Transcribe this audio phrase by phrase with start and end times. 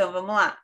[0.00, 0.56] Então vamos lá.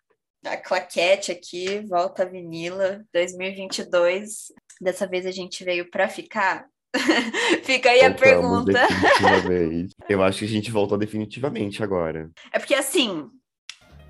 [0.47, 4.51] A claquete aqui, volta a vinila 2022.
[4.81, 6.65] Dessa vez a gente veio para ficar.
[7.63, 8.73] Fica aí Voltamos a pergunta.
[8.73, 9.95] definitivamente.
[10.09, 12.31] Eu acho que a gente voltou definitivamente agora.
[12.51, 13.29] É porque assim,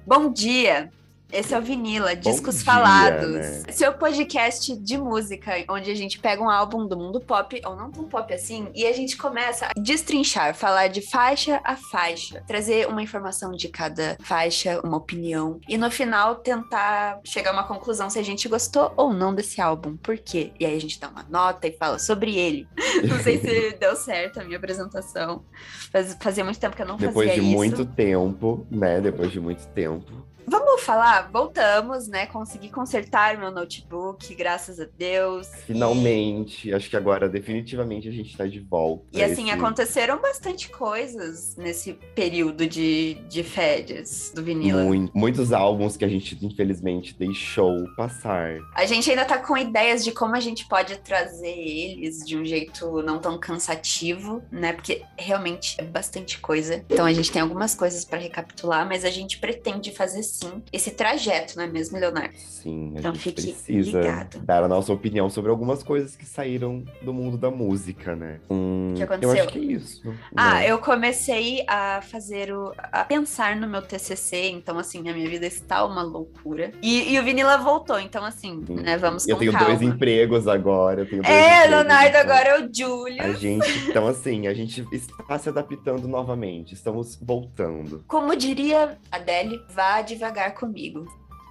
[0.07, 0.93] bom dia.
[1.33, 3.33] Esse é o Vinila, Discos dia, Falados.
[3.33, 3.63] né?
[3.73, 7.91] Seu podcast de música, onde a gente pega um álbum do mundo pop, ou não
[7.91, 12.87] tão pop assim, e a gente começa a destrinchar, falar de faixa a faixa, trazer
[12.87, 18.09] uma informação de cada faixa, uma opinião, e no final tentar chegar a uma conclusão
[18.09, 19.97] se a gente gostou ou não desse álbum.
[19.97, 20.53] Por quê?
[20.61, 22.69] E aí a gente dá uma nota e fala sobre ele.
[23.07, 25.45] Não sei se deu certo a minha apresentação.
[25.93, 27.57] Faz- fazia muito tempo que eu não Depois fazia de isso.
[27.57, 29.01] muito tempo, né?
[29.01, 30.25] Depois de muito tempo.
[30.49, 31.31] Vamos falar?
[31.33, 32.27] Voltamos, né?
[32.27, 35.49] Consegui consertar meu notebook, graças a Deus.
[35.67, 39.05] Finalmente, acho que agora definitivamente a gente tá de volta.
[39.13, 44.81] E, e assim, Esse- aconteceram bastante coisas nesse período de, de férias do vinilo.
[44.85, 48.59] Mui- muitos álbuns que a gente infelizmente deixou passar.
[48.75, 52.45] A gente ainda tá com ideias de como a gente pode trazer eles de um
[52.45, 54.73] jeito não tão cansativo, né?
[54.73, 56.85] Porque realmente é bastante coisa.
[56.89, 60.91] Então a gente tem algumas coisas pra recapitular, mas a gente pretende fazer sim esse
[60.91, 62.37] trajeto, não é mesmo, Leonardo?
[62.37, 64.39] Sim, a Então gente fique precisa ligado.
[64.41, 68.41] dar a nossa opinião sobre algumas coisas que saíram do mundo da música, né?
[68.51, 69.45] Hum, que Eu aconteceu?
[69.45, 70.15] acho que é isso.
[70.37, 70.71] Ah, né?
[70.71, 72.73] eu comecei a fazer o.
[72.79, 76.73] a pensar no meu TCC, então, assim, a minha vida está uma loucura.
[76.83, 78.75] E, e o Vinila voltou, então, assim, Sim.
[78.77, 79.69] né, vamos Eu tenho calma.
[79.69, 81.03] dois empregos agora.
[81.03, 83.23] Eu tenho dois É, Leonardo então agora é o Júlio.
[83.23, 88.05] A gente, então assim, a gente está se adaptando novamente, estamos voltando.
[88.07, 91.07] Como diria Adele, vá devagar comigo.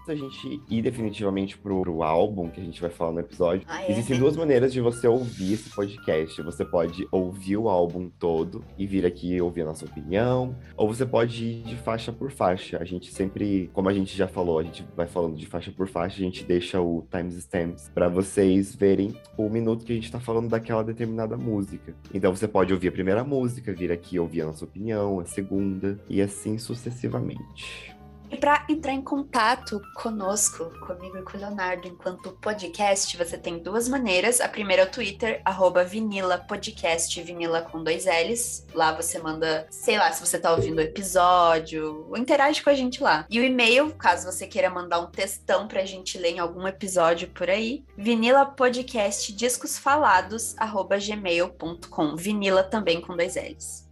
[0.06, 3.66] Se a gente ir definitivamente pro, pro álbum que a gente vai falar no episódio,
[3.68, 4.22] Ah, é, existem né?
[4.22, 6.40] duas maneiras de você ouvir esse podcast.
[6.44, 11.08] Você pode ouvir o álbum todo e vir aqui ouvir a nossa opinião, ou você
[11.08, 12.78] pode ir de faixa por faixa.
[12.80, 15.88] A gente sempre, como a gente já falou, a gente vai falando de faixa por
[15.88, 20.20] faixa, a gente deixa o timestamps para vocês verem o minuto que a gente tá
[20.20, 21.96] falando daquela determinada música.
[22.14, 26.00] Então você pode ouvir a primeira música, vir aqui ouvir a nossa opinião, a segunda,
[26.08, 27.95] e assim sucessivamente.
[28.30, 33.60] E para entrar em contato conosco, comigo e com o Leonardo, enquanto podcast, você tem
[33.60, 34.42] duas maneiras.
[34.42, 38.66] A primeira é o Twitter, arroba Vinila Podcast, Vinila com dois L's.
[38.74, 43.02] Lá você manda, sei lá, se você tá ouvindo o episódio, interage com a gente
[43.02, 43.26] lá.
[43.30, 47.28] E o e-mail, caso você queira mandar um textão pra gente ler em algum episódio
[47.30, 52.16] por aí, Vinila Podcast Discos Falados, arroba gmail.com.
[52.16, 53.86] Vinila também com dois L's.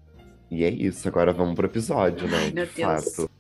[0.50, 2.38] E é isso, agora vamos pro episódio, né?
[2.38, 3.04] Ai, meu de Deus.
[3.06, 3.33] fato.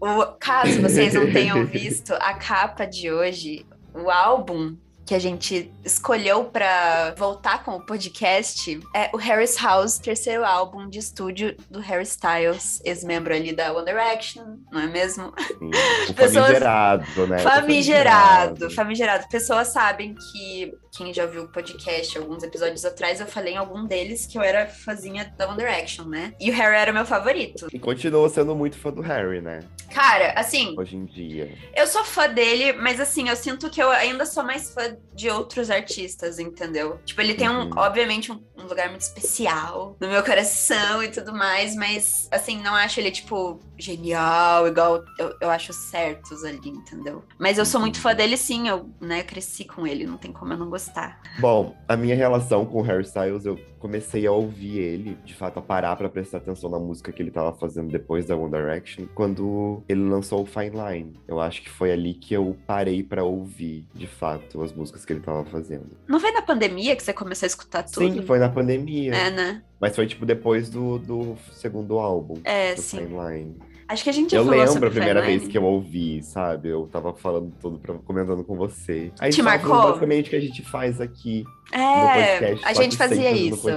[0.00, 5.70] O- caso vocês não tenham visto a capa de hoje, o álbum que a gente
[5.84, 11.80] escolheu pra voltar com o podcast é o Harris House, terceiro álbum de estúdio do
[11.80, 15.32] Harry Styles, ex-membro ali da One Direction, não é mesmo?
[15.58, 15.70] Sim,
[16.10, 17.36] o Pessoas- famigerado, né?
[17.36, 19.28] O Famigerado, famigerado.
[19.28, 23.84] Pessoas sabem que quem já viu o podcast alguns episódios atrás, eu falei em algum
[23.86, 26.34] deles que eu era fãzinha da One Direction, né?
[26.38, 27.66] E o Harry era meu favorito.
[27.72, 29.60] E continua sendo muito fã do Harry, né?
[29.92, 31.50] Cara, assim, Hoje em dia.
[31.74, 35.28] Eu sou fã dele, mas assim, eu sinto que eu ainda sou mais fã de
[35.30, 36.98] outros artistas, entendeu?
[37.04, 37.70] Tipo, ele tem, um, Uhum.
[37.76, 42.74] obviamente, um, um lugar muito especial no meu coração e tudo mais, mas assim, não
[42.74, 47.22] acho ele, tipo, genial, igual eu, eu acho certos ali, entendeu?
[47.38, 50.52] Mas eu sou muito fã dele sim, eu, né, cresci com ele, não tem como
[50.52, 51.20] eu não gostar.
[51.38, 55.58] Bom, a minha relação com o Harry Styles, eu comecei a ouvir ele, de fato,
[55.58, 59.06] a parar pra prestar atenção na música que ele tava fazendo depois da One Direction,
[59.12, 61.20] quando ele lançou o Fine Line.
[61.26, 65.12] Eu acho que foi ali que eu parei pra ouvir, de fato, as músicas que
[65.12, 65.90] ele tava fazendo.
[66.06, 68.14] Não foi na pandemia que você começou a escutar tudo?
[68.14, 69.12] Sim, foi na pandemia.
[69.12, 69.62] É, né?
[69.80, 72.34] Mas foi, tipo, depois do, do segundo álbum.
[72.44, 72.98] É, do sim.
[72.98, 73.71] Fine Line.
[73.88, 76.68] Acho que a gente já Eu falou lembro a primeira vez que eu ouvi, sabe?
[76.68, 79.12] Eu tava falando tudo, pra, comentando com você.
[79.20, 79.74] Aí Te marcou?
[79.74, 82.66] basicamente o que a gente faz aqui É, podcast.
[82.66, 83.68] a gente fazia isso.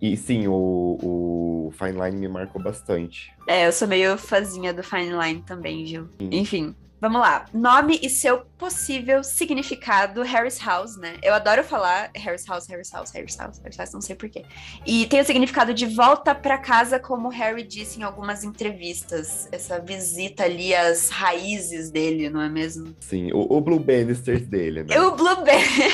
[0.00, 3.32] E sim, o, o Fine Line me marcou bastante.
[3.48, 6.08] É, eu sou meio fãzinha do Fine Line também, Gil.
[6.18, 6.28] Sim.
[6.32, 6.74] Enfim,
[7.06, 7.44] vamos lá.
[7.54, 11.14] Nome e seu possível significado, Harris House, né?
[11.22, 14.44] Eu adoro falar Harris House, Harris House, Harris House, Harris House, não sei porquê.
[14.84, 19.48] E tem o significado de volta pra casa, como Harry disse em algumas entrevistas.
[19.52, 22.96] Essa visita ali às raízes dele, não é mesmo?
[23.00, 24.98] Sim, o, o Blue Bannisters dele, né?
[25.00, 25.92] O Blueberry.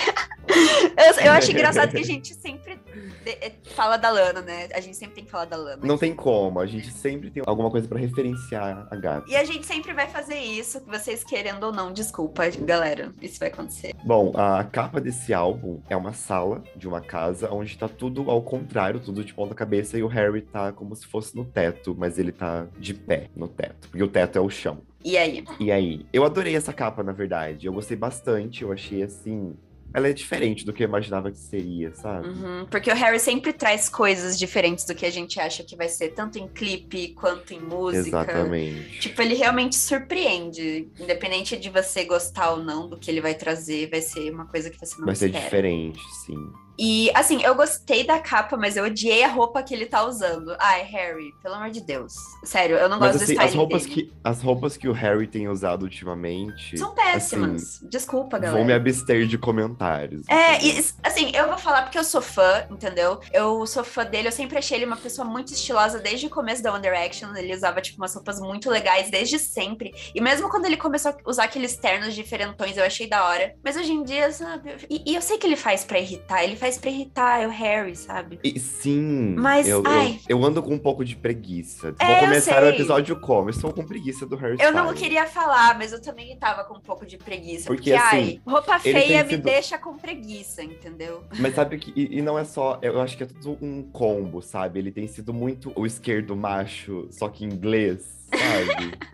[0.97, 2.81] eu, eu acho engraçado que a gente sempre
[3.27, 4.69] eh, fala da Lana, né?
[4.75, 5.81] A gente sempre tem que falar da Lana.
[5.83, 9.29] Não tem como, a gente sempre tem alguma coisa para referenciar a gata.
[9.29, 11.93] E a gente sempre vai fazer isso, vocês querendo ou não.
[11.93, 13.93] Desculpa, galera, isso vai acontecer.
[14.05, 18.41] Bom, a capa desse álbum é uma sala de uma casa onde tá tudo ao
[18.41, 22.19] contrário, tudo de ponta cabeça, e o Harry tá como se fosse no teto, mas
[22.19, 24.79] ele tá de pé no teto, porque o teto é o chão.
[25.05, 25.45] E aí?
[25.59, 26.07] E aí?
[26.13, 27.67] Eu adorei essa capa, na verdade.
[27.67, 28.63] Eu gostei bastante.
[28.63, 29.57] Eu achei assim
[29.95, 32.29] ela é diferente do que eu imaginava que seria, sabe?
[32.29, 35.89] Uhum, porque o Harry sempre traz coisas diferentes do que a gente acha que vai
[35.89, 38.09] ser, tanto em clipe quanto em música.
[38.09, 39.01] Exatamente.
[39.01, 40.89] Tipo, ele realmente surpreende.
[40.99, 44.71] Independente de você gostar ou não do que ele vai trazer, vai ser uma coisa
[44.71, 45.33] que você não Vai espera.
[45.33, 46.53] ser diferente, sim.
[46.85, 50.57] E, assim, eu gostei da capa, mas eu odiei a roupa que ele tá usando.
[50.59, 52.13] Ai, Harry, pelo amor de Deus.
[52.43, 53.95] Sério, eu não Mas gosto assim, do as roupas, dele.
[53.95, 56.77] que, as roupas que o Harry tem usado ultimamente.
[56.77, 57.79] São péssimas.
[57.89, 58.57] Desculpa, galera.
[58.57, 60.27] Vou me abster de comentários.
[60.29, 63.21] É, e assim, eu vou falar porque eu sou fã, entendeu?
[63.33, 66.65] Eu sou fã dele, eu sempre achei ele uma pessoa muito estilosa desde o começo
[66.65, 67.33] da One Direction.
[67.37, 69.95] Ele usava, tipo, umas roupas muito legais desde sempre.
[70.13, 73.55] E mesmo quando ele começou a usar aqueles ternos diferentões, eu achei da hora.
[73.63, 74.75] Mas hoje em dia, sabe?
[74.91, 77.51] E, e eu sei que ele faz pra irritar, ele faz pra irritar, é o
[77.51, 78.39] Harry, sabe?
[78.43, 80.21] E, sim, Mas, eu, eu- ai.
[80.29, 81.95] eu, ando com um pouco de preguiça.
[81.99, 83.51] É, Vou eu começar o episódio como?
[83.51, 86.81] Estou com preguiça do Harry Eu não queria falar, mas eu também tava com um
[86.81, 87.67] pouco de preguiça.
[87.67, 91.25] Porque, Porque, assim, ai, roupa feia me sido- deixa com preguiça, entendeu?
[91.39, 91.93] Mas sabe que.
[91.97, 92.79] E, e não é só.
[92.83, 94.79] Eu acho que é tudo um combo, sabe?
[94.79, 98.99] Ele tem sido muito o esquerdo macho, só que em inglês, sabe?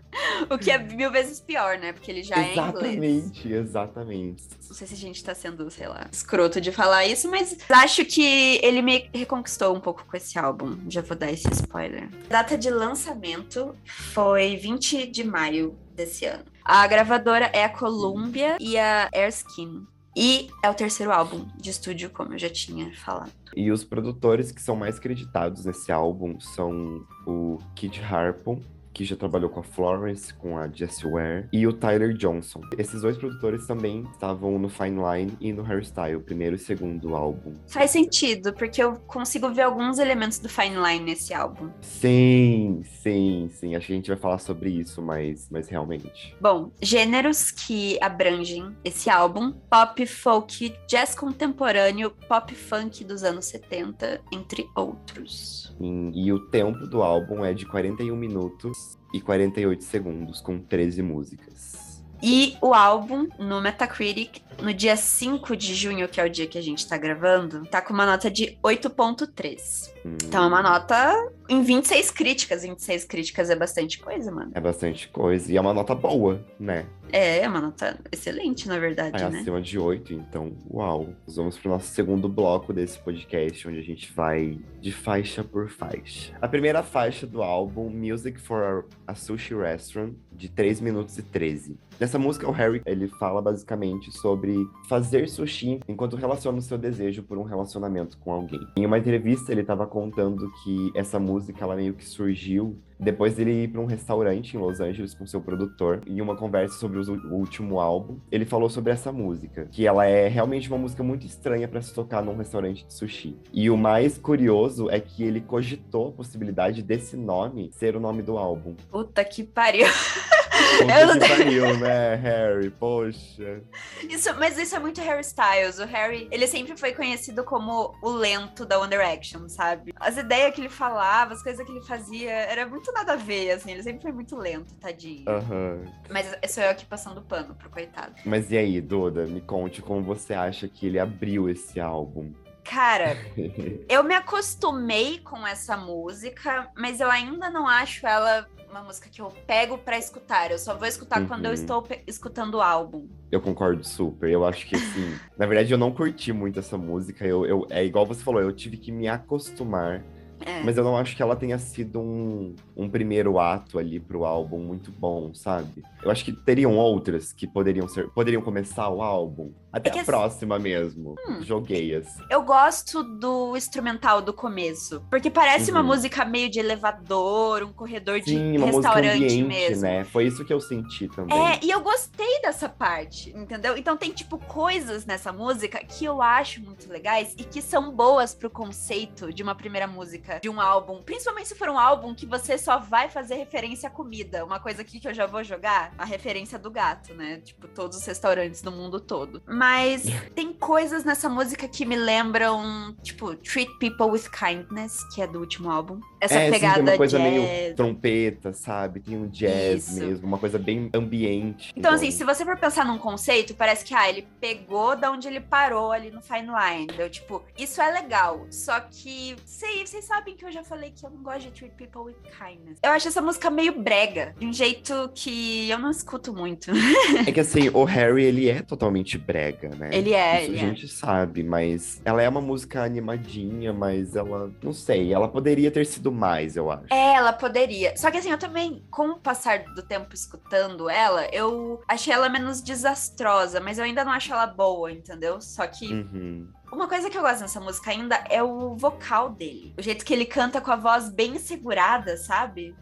[0.49, 1.93] O que é mil vezes pior, né?
[1.93, 2.57] Porque ele já é inglês.
[2.57, 4.43] exatamente, exatamente.
[4.67, 8.03] Não sei se a gente tá sendo, sei lá, escroto de falar isso, mas acho
[8.05, 10.77] que ele me reconquistou um pouco com esse álbum.
[10.89, 12.09] Já vou dar esse spoiler.
[12.25, 16.45] A data de lançamento foi 20 de maio desse ano.
[16.65, 19.87] A gravadora é a Columbia e a Erskine.
[20.15, 23.31] E é o terceiro álbum de estúdio, como eu já tinha falado.
[23.55, 28.61] E os produtores que são mais creditados nesse álbum são o Kid Harpo,
[28.99, 32.59] que já trabalhou com a Florence, com a Jessie Ware, e o Tyler Johnson.
[32.77, 37.15] Esses dois produtores também estavam no Fine Line e no Hairstyle, o primeiro e segundo
[37.15, 37.53] álbum.
[37.65, 41.69] Faz sentido, porque eu consigo ver alguns elementos do Fine Line nesse álbum.
[41.79, 43.73] Sim, sim, sim.
[43.73, 46.35] Acho que a gente vai falar sobre isso, mas, mas realmente.
[46.41, 54.19] Bom, gêneros que abrangem esse álbum: pop, folk, jazz contemporâneo, pop funk dos anos 70,
[54.33, 55.73] entre outros.
[55.77, 61.01] Sim, E o tempo do álbum é de 41 minutos e 48 segundos, com 13
[61.01, 62.03] músicas.
[62.21, 66.57] E o álbum, no Metacritic, no dia 5 de junho, que é o dia que
[66.57, 69.91] a gente tá gravando, tá com uma nota de 8.3.
[70.05, 72.63] Hum, Então é uma nota em 26 críticas.
[72.63, 74.51] 26 críticas é bastante coisa, mano.
[74.53, 75.51] É bastante coisa.
[75.51, 76.85] E é uma nota boa, né?
[77.11, 79.39] É, é uma nota excelente, na verdade, É né?
[79.39, 81.09] acima de 8, então, uau.
[81.25, 85.69] Nós vamos pro nosso segundo bloco desse podcast, onde a gente vai de faixa por
[85.69, 86.31] faixa.
[86.39, 91.75] A primeira faixa do álbum, Music for a Sushi Restaurant, de 3 minutos e 13.
[91.99, 94.48] Nessa música, o Harry, ele fala basicamente sobre
[94.87, 98.59] fazer sushi enquanto relaciona o seu desejo por um relacionamento com alguém.
[98.77, 103.63] Em uma entrevista, ele estava contando que essa música, ela meio que surgiu depois dele
[103.63, 107.33] ir para um restaurante em Los Angeles com seu produtor, em uma conversa sobre o
[107.33, 111.65] último álbum, ele falou sobre essa música, que ela é realmente uma música muito estranha
[111.65, 113.37] para se tocar num restaurante de sushi.
[113.53, 118.21] E o mais curioso é que ele cogitou a possibilidade desse nome ser o nome
[118.21, 118.75] do álbum.
[118.91, 119.87] Puta que pariu.
[120.79, 122.69] Puta Eu não pariu, né, Harry?
[122.69, 123.61] Poxa.
[124.09, 125.79] Isso, mas isso é muito Harry Styles.
[125.79, 129.93] O Harry, ele sempre foi conhecido como o lento da One Direction, sabe?
[129.99, 133.51] As ideias que ele falava, as coisas que ele fazia, era muito nada a ver,
[133.51, 133.71] assim.
[133.71, 135.29] Ele sempre foi muito lento, tadinho.
[135.29, 135.83] Aham.
[136.09, 138.13] Mas sou eu aqui passando pano pro coitado.
[138.25, 142.33] Mas e aí, Duda, me conte como você acha que ele abriu esse álbum.
[142.63, 143.17] Cara,
[143.89, 149.21] eu me acostumei com essa música, mas eu ainda não acho ela uma música que
[149.21, 150.51] eu pego pra escutar.
[150.51, 151.55] Eu só vou escutar quando eu Uhum.
[151.55, 153.07] estou escutando o álbum.
[153.31, 154.29] Eu concordo super.
[154.29, 157.25] Eu acho que assim, na verdade eu não curti muito essa música.
[157.25, 160.03] Eu, eu- é igual você falou, eu tive que me acostumar.
[160.45, 160.63] É.
[160.63, 164.57] Mas eu não acho que ela tenha sido um, um primeiro ato ali pro álbum
[164.59, 165.83] muito bom, sabe?
[166.01, 169.51] Eu acho que teriam outras que poderiam ser, poderiam começar o álbum.
[169.71, 171.15] Até É a assim- próxima mesmo.
[171.27, 171.41] Hum.
[171.41, 172.23] Joguei assim.
[172.29, 175.85] Eu gosto do instrumental do começo, porque parece uma Uhum.
[175.87, 179.83] música meio de elevador, um corredor de Sim, uma música restaurante ambiente, mesmo.
[179.83, 180.03] né?
[180.03, 181.37] Foi isso que eu senti também.
[181.37, 183.77] É, e eu gostei dessa parte, entendeu?
[183.77, 188.33] Então tem, tipo, coisas nessa música que eu acho muito legais e que são boas
[188.33, 192.25] pro conceito de uma primeira música de um álbum, principalmente se for um álbum que
[192.25, 194.43] você só vai fazer referência à comida.
[194.43, 197.39] Uma coisa aqui que eu já vou jogar, a referência do gato, né?
[197.43, 199.41] Tipo, todos os restaurantes do mundo todo.
[199.59, 205.27] Mas tem coisas nessa música que me lembram, tipo, Treat People with Kindness, que é
[205.27, 205.99] do último álbum.
[206.21, 207.33] Essa é, pegada sim, tem uma coisa jazz.
[207.33, 209.01] meio trompeta, sabe?
[209.01, 209.99] Tem um jazz Isso.
[209.99, 211.73] mesmo, uma coisa bem ambiente.
[211.75, 215.27] Então, assim, se você for pensar num conceito, parece que, ah, ele pegou da onde
[215.27, 216.87] ele parou ali no Fine Line.
[216.95, 218.47] Deu, tipo, isso é legal.
[218.49, 221.75] Só que, sei, vocês sabem que eu já falei que eu não gosto de Treat
[221.75, 222.79] People with Kindness.
[222.81, 226.71] Eu acho essa música meio brega, de um jeito que eu não escuto muito.
[227.27, 229.89] É que assim, o Harry, ele é totalmente brega, né?
[229.91, 234.51] Ele é, Isso ele a gente sabe, mas ela é uma música animadinha, mas ela,
[234.61, 236.85] não sei, ela poderia ter sido mais, eu acho.
[236.91, 237.95] É, ela poderia.
[237.97, 242.29] Só que assim, eu também, com o passar do tempo escutando ela, eu achei ela
[242.29, 245.41] menos desastrosa, mas eu ainda não acho ela boa, entendeu?
[245.41, 246.47] Só que Uhum.
[246.71, 249.73] uma coisa que eu gosto nessa música ainda é o vocal dele.
[249.77, 252.75] O jeito que ele canta com a voz bem segurada, sabe?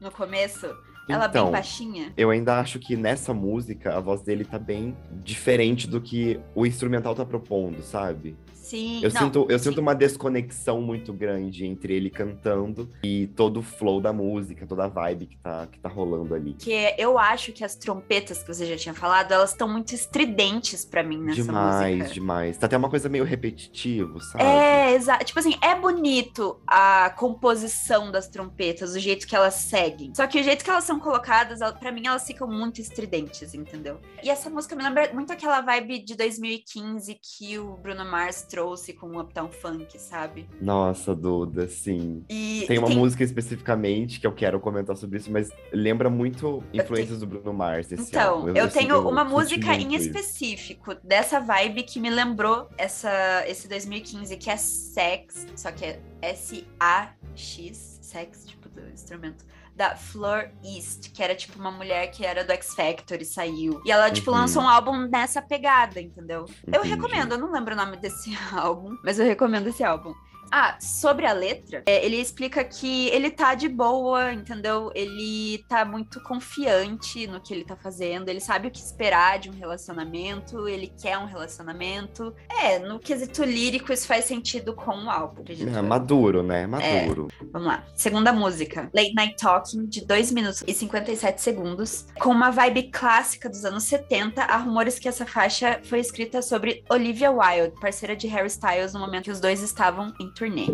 [0.00, 0.66] No começo.
[1.08, 2.12] Ela bem Então, baixinha.
[2.16, 6.66] Eu ainda acho que nessa música a voz dele tá bem diferente do que o
[6.66, 8.36] instrumental tá propondo, sabe?
[8.66, 9.00] Sim.
[9.00, 9.70] Eu, não, sinto, eu sim.
[9.70, 14.86] sinto uma desconexão muito grande entre ele cantando e todo o flow da música, toda
[14.86, 16.54] a vibe que tá, que tá rolando ali.
[16.54, 20.84] Porque eu acho que as trompetas que você já tinha falado, elas estão muito estridentes
[20.84, 22.14] pra mim nessa demais, música.
[22.14, 22.58] demais.
[22.58, 24.42] Tá até uma coisa meio repetitivo, sabe?
[24.42, 25.24] É, exato.
[25.24, 30.12] Tipo assim, é bonito a composição das trompetas, o jeito que elas seguem.
[30.12, 34.00] Só que o jeito que elas são colocadas, pra mim, elas ficam muito estridentes, entendeu?
[34.24, 38.94] E essa música me lembra muito aquela vibe de 2015 que o Bruno Mars trouxe
[38.94, 40.48] com o Uptown Funk, sabe?
[40.62, 42.24] Nossa, Duda, sim.
[42.26, 46.62] E Tem e uma música especificamente que eu quero comentar sobre isso, mas lembra muito
[46.72, 48.56] influências do Bruno Mars Então, álbum.
[48.56, 50.06] eu, tenho uma música em muito isso.
[50.06, 56.00] específico dessa vibe que me lembrou essa, esse 2015, que é Sex, só que é
[56.22, 59.44] S-A-X, Sex, tipo, do instrumento,
[59.76, 63.80] da Flor East, que era tipo uma mulher que era do X Factor e saiu.
[63.84, 64.38] E ela, tipo, Uhum.
[64.38, 66.46] lançou um álbum nessa pegada, entendeu?
[66.66, 66.88] Eu Entendi.
[66.88, 70.14] recomendo, eu não lembro o nome desse álbum, mas eu recomendo esse álbum.
[70.50, 74.90] Ah, sobre a letra, é, ele explica que ele tá de boa, entendeu?
[74.94, 79.50] Ele tá muito confiante no que ele tá fazendo, ele sabe o que esperar de
[79.50, 82.34] um relacionamento, ele quer um relacionamento.
[82.48, 85.76] É, no quesito lírico, isso faz sentido com o álbum, acredito.
[85.76, 86.66] É, maduro, né?
[86.66, 87.28] Maduro.
[87.52, 87.84] Vamos lá.
[87.94, 88.90] Segunda música.
[88.94, 92.06] Late Night Talking, de 2 minutos e 57 segundos.
[92.18, 96.84] Com uma vibe clássica dos anos 70, há rumores que essa faixa foi escrita sobre
[96.88, 100.66] Olivia Wilde, parceira de Harry Styles no momento que os dois estavam em turnê.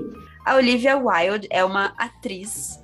[0.45, 2.83] A Olivia Wilde é uma atriz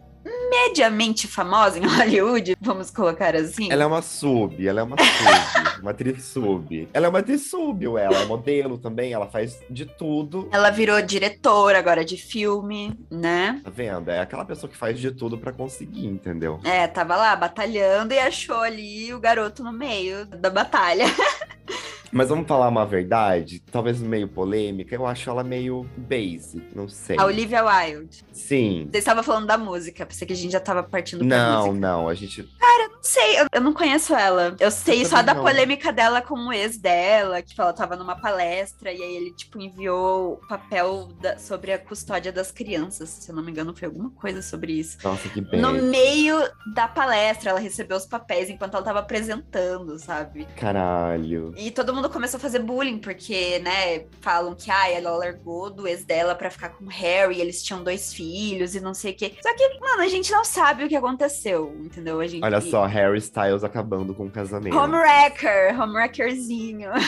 [0.50, 3.70] mediamente famosa em Hollywood, vamos colocar assim.
[3.70, 6.88] Ela é uma sub, ela é uma sub, uma atriz sub.
[6.92, 10.48] Ela é uma atriz sub, ela é modelo também, ela faz de tudo.
[10.52, 13.60] Ela virou diretora agora de filme, né?
[13.64, 14.10] Tá vendo?
[14.10, 16.60] É aquela pessoa que faz de tudo pra conseguir, entendeu?
[16.64, 21.06] É, tava lá batalhando e achou ali o garoto no meio da batalha.
[22.12, 27.16] Mas vamos falar uma verdade, talvez meio polêmica, eu acho ela meio basic, não sei.
[27.18, 28.24] A Olivia Wilde.
[28.32, 28.88] Sim.
[28.90, 31.74] Você estava falando da música, pensei que a gente já tava partindo pra Não, música.
[31.86, 32.48] não, a gente.
[32.90, 34.56] Não sei, eu, eu não conheço ela.
[34.58, 35.42] Eu sei Eu só da não.
[35.42, 39.60] polêmica dela com o ex dela, que ela tava numa palestra e aí ele, tipo,
[39.60, 43.08] enviou o papel da- sobre a custódia das crianças.
[43.08, 44.98] Se eu não me engano, foi alguma coisa sobre isso.
[45.04, 45.60] Nossa, que bem.
[45.60, 46.36] No meio
[46.74, 50.46] da palestra, ela recebeu os papéis enquanto ela tava apresentando, sabe?
[50.56, 51.54] Caralho.
[51.56, 55.88] E todo mundo começou a fazer bullying, porque, né, falam que ah, ela largou do
[55.88, 59.16] ex dela pra ficar com o Harry, eles tinham dois filhos e não sei o
[59.16, 59.32] quê.
[59.42, 62.20] Só que, mano, a gente não sabe o que aconteceu, entendeu?
[62.20, 62.44] A gente...
[62.44, 64.76] Olha só, Harry Styles acabando com o casamento.
[64.76, 66.90] Homewrecker, homewreckerzinho.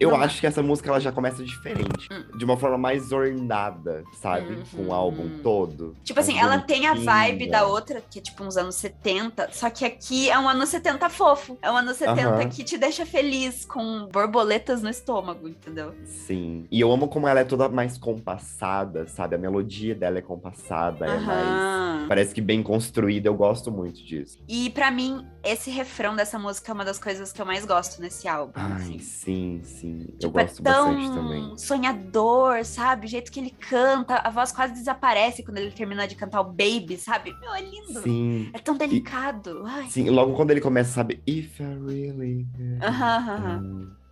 [0.00, 0.24] Eu lá.
[0.24, 2.08] acho que essa música ela já começa diferente.
[2.10, 2.36] Hum.
[2.36, 4.60] De uma forma mais ornada, sabe?
[4.74, 4.88] Com Uhum.
[4.88, 5.94] o álbum todo.
[6.02, 9.70] Tipo assim, ela tem a vibe da outra, que é tipo uns anos 70, só
[9.70, 11.56] que aqui é um ano 70 fofo.
[11.62, 12.48] É um ano 70 Aham.
[12.48, 15.94] que te deixa feliz, com borboletas no estômago, entendeu?
[16.04, 16.66] Sim.
[16.70, 19.34] E eu amo como ela é toda mais compassada, sabe?
[19.36, 22.08] A melodia dela é compassada, é mais.
[22.08, 23.28] Parece que bem construída.
[23.28, 24.38] Eu gosto muito disso.
[24.48, 28.00] E pra mim, esse refrão dessa música é uma das coisas que eu mais gosto
[28.00, 28.52] nesse álbum.
[28.56, 28.98] Ai, assim.
[28.98, 30.06] sim, sim.
[30.12, 31.58] eu Tipo, é gosto tão bastante também.
[31.58, 33.06] sonhador, sabe?
[33.06, 36.44] O jeito que ele canta, a voz quase desaparece quando ele termina de cantar o
[36.44, 37.32] Baby, sabe?
[37.40, 38.00] Meu, é lindo.
[38.00, 38.50] Sim.
[38.52, 39.62] É tão delicado.
[39.66, 39.86] Ai.
[39.88, 41.22] Sim, logo quando ele começa, sabe?
[41.26, 42.46] If I really.
[42.82, 43.18] Aham,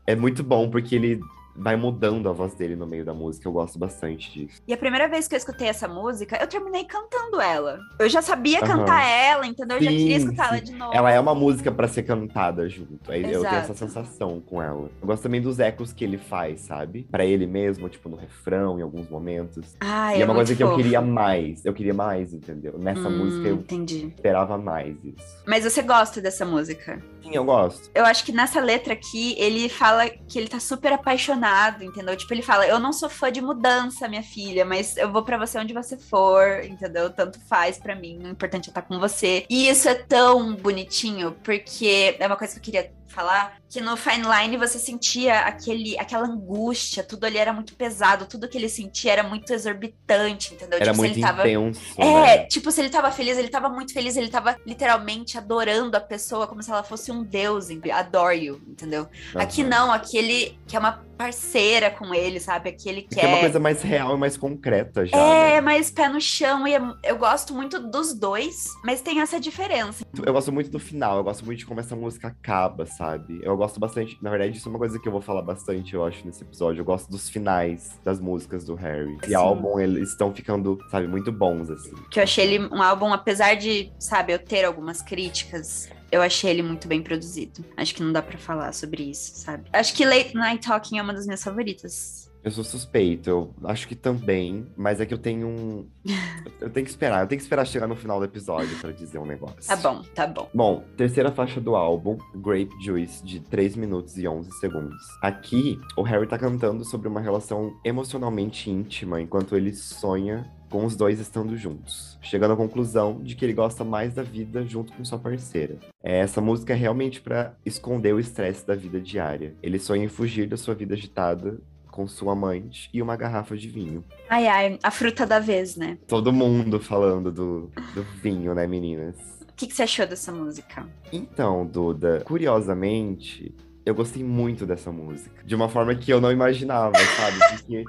[0.06, 1.20] É muito bom, porque ele
[1.56, 3.46] vai mudando a voz dele no meio da música.
[3.48, 4.60] Eu gosto bastante disso.
[4.66, 7.80] E a primeira vez que eu escutei essa música, eu terminei cantando ela.
[7.98, 8.66] Eu já sabia Aham.
[8.78, 9.78] cantar ela, entendeu?
[9.78, 10.64] Eu já Sim, queria escutar ela sim.
[10.64, 10.94] de novo.
[10.94, 13.10] Ela é uma música pra ser cantada junto.
[13.10, 13.78] Aí Eu tenho essa Exato.
[13.78, 14.90] sensação com ela.
[15.00, 17.06] Eu gosto também dos ecos que ele faz, sabe?
[17.10, 19.74] Pra ele mesmo, tipo, no refrão, em alguns momentos.
[19.80, 20.78] Ai, e é uma muito coisa que eu fofo.
[20.82, 21.64] queria mais.
[21.64, 22.78] Eu queria mais, entendeu?
[22.78, 24.12] Nessa Hum, música eu Entendi.
[24.14, 25.40] esperava mais isso.
[25.46, 27.02] Mas você gosta dessa música?
[27.22, 27.90] Sim, eu gosto.
[27.94, 31.39] Eu acho que nessa letra aqui, ele fala que ele tá super apaixonado,
[31.84, 32.16] entendeu?
[32.16, 35.38] Tipo, ele fala: Eu não sou fã de mudança, minha filha, mas eu vou pra
[35.38, 37.10] você onde você for, entendeu?
[37.10, 39.44] Tanto faz pra mim, o importante é estar com você.
[39.48, 43.96] E isso é tão bonitinho, porque é uma coisa que eu queria falar, que no
[43.96, 48.68] Fine Line você sentia aquele, aquela angústia, tudo ali era muito pesado, tudo que ele
[48.68, 50.76] sentia era muito exorbitante, entendeu?
[50.80, 51.80] Era tipo, se muito ele tava intenso.
[52.00, 52.46] é, né?
[52.46, 56.46] tipo, se ele tava feliz, ele tava muito feliz, ele tava literalmente adorando a pessoa
[56.46, 59.06] como se ela fosse um deus, adore you, entendeu?
[59.34, 59.70] Aqui Aham.
[59.70, 62.70] não, aqui ele que é uma parceira com ele, sabe?
[62.70, 63.40] Aqui ele Porque é uma quer.
[63.40, 65.16] coisa mais real e mais concreta já.
[65.18, 65.60] É, né?
[65.60, 70.02] mais pé no chão, e é- eu gosto muito dos dois, mas tem essa diferença.
[70.24, 72.99] Eu gosto muito do final, eu gosto muito de como essa música acaba, sabe?
[73.42, 76.04] Eu gosto bastante, na verdade, isso é uma coisa que eu vou falar bastante, eu
[76.04, 76.80] acho, nesse episódio.
[76.80, 79.16] Eu gosto dos finais das músicas do Harry.
[79.24, 79.30] Sim.
[79.30, 81.94] E álbum, eles estão ficando, sabe, muito bons, assim.
[82.10, 85.88] Que eu achei ele um álbum, apesar de, sabe, eu ter algumas críticas.
[86.12, 87.64] Eu achei ele muito bem produzido.
[87.76, 89.70] Acho que não dá pra falar sobre isso, sabe?
[89.72, 92.29] Acho que Late Night Talking é uma das minhas favoritas.
[92.42, 95.86] Eu sou suspeito, eu acho que também, mas é que eu tenho um.
[96.58, 99.18] Eu tenho que esperar, eu tenho que esperar chegar no final do episódio pra dizer
[99.18, 99.66] um negócio.
[99.66, 100.48] Tá bom, tá bom.
[100.54, 105.02] Bom, terceira faixa do álbum, Grape Juice, de 3 minutos e 11 segundos.
[105.22, 110.94] Aqui, o Harry tá cantando sobre uma relação emocionalmente íntima enquanto ele sonha com os
[110.94, 115.04] dois estando juntos, chegando à conclusão de que ele gosta mais da vida junto com
[115.04, 115.78] sua parceira.
[116.02, 119.54] É, Essa música é realmente pra esconder o estresse da vida diária.
[119.62, 121.58] Ele sonha em fugir da sua vida agitada
[121.90, 124.04] com sua amante e uma garrafa de vinho.
[124.28, 125.98] Ai, ai, a fruta da vez, né?
[126.06, 129.16] Todo mundo falando do, do vinho, né, meninas?
[129.42, 130.86] O que, que você achou dessa música?
[131.12, 133.54] Então, Duda, curiosamente,
[133.84, 135.42] eu gostei muito dessa música.
[135.44, 137.38] De uma forma que eu não imaginava, sabe?
[137.60, 137.84] Porque,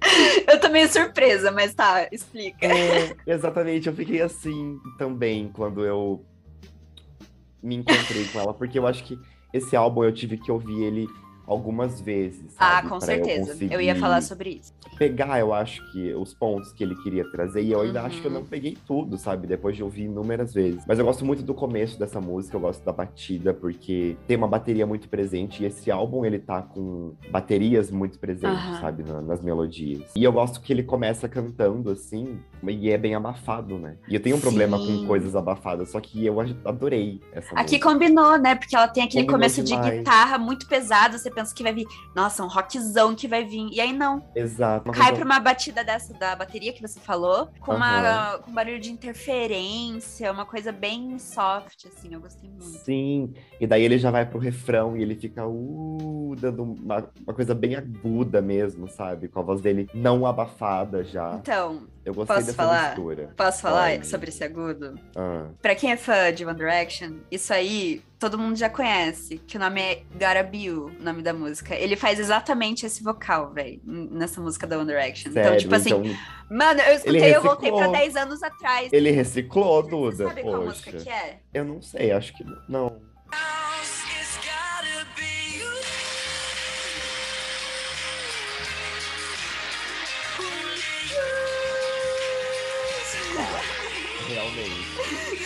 [0.51, 2.65] Eu tô meio surpresa, mas tá, explica.
[2.65, 6.25] é, exatamente, eu fiquei assim também quando eu
[7.63, 9.17] me encontrei com ela, porque eu acho que
[9.53, 11.07] esse álbum eu tive que ouvir ele
[11.51, 12.53] algumas vezes.
[12.57, 12.89] Ah, sabe?
[12.89, 13.51] com Pra certeza.
[13.51, 14.73] conseguir Eu ia falar sobre isso.
[14.97, 18.05] Pegar, eu acho que os pontos que ele queria trazer, e eu ainda Uhum.
[18.05, 19.47] acho que eu não peguei tudo, sabe?
[19.47, 20.83] Depois de ouvir inúmeras vezes.
[20.87, 24.47] Mas eu gosto muito do começo dessa música, eu gosto da batida, porque tem uma
[24.47, 28.79] bateria muito presente, e esse álbum ele tá com baterias muito presentes, Aham.
[28.81, 29.01] sabe?
[29.01, 30.11] na- nas melodias.
[30.15, 33.95] E eu gosto que ele começa cantando assim, e é bem abafado, né?
[34.07, 35.01] E eu tenho um problema Sim.
[35.01, 37.89] com coisas abafadas, só que eu adorei essa Aqui música.
[37.91, 38.53] combinou, né?
[38.55, 39.97] Porque ela tem aquele Combinou começo de demais.
[39.97, 41.17] guitarra muito pesado.
[41.17, 43.69] Você pensa que vai vir, nossa, um rockzão que vai vir.
[43.71, 44.23] E aí não.
[44.35, 44.91] Exato.
[44.91, 48.79] Cai coisa- pra uma batida dessa da bateria que você falou, com, uma, com barulho
[48.79, 52.13] de interferência, uma coisa bem soft, assim.
[52.13, 52.65] Eu gostei muito.
[52.65, 57.33] Sim, e daí ele já vai pro refrão e ele fica uh, dando uma, uma
[57.33, 59.27] coisa bem aguda mesmo, sabe?
[59.27, 61.33] Com a voz dele não abafada já.
[61.35, 62.85] Então, Eu gostei posso dessa falar?
[62.95, 63.33] mistura.
[63.37, 64.07] posso falar Pode.
[64.07, 64.99] sobre esse agudo?
[65.15, 69.57] Ah, Pra quem é fã de One Direction, isso aí todo mundo já conhece, que
[69.57, 70.03] o nome é
[70.53, 71.75] You, o nome da música.
[71.75, 75.31] Ele faz exatamente esse vocal, velho, nessa música da One Direction.
[75.31, 76.15] sério, então, tipo assim, então,
[76.57, 77.99] mano, eu escutei, eu voltei pra reciclou.
[77.99, 78.93] 10 anos atrás.
[78.93, 80.27] ele reciclou, Você Duda.
[80.27, 81.39] sabe qual música Poxa, que é?
[81.53, 82.87] eu não sei, acho que não.
[83.33, 83.70] It's
[94.53, 95.41] Realmente.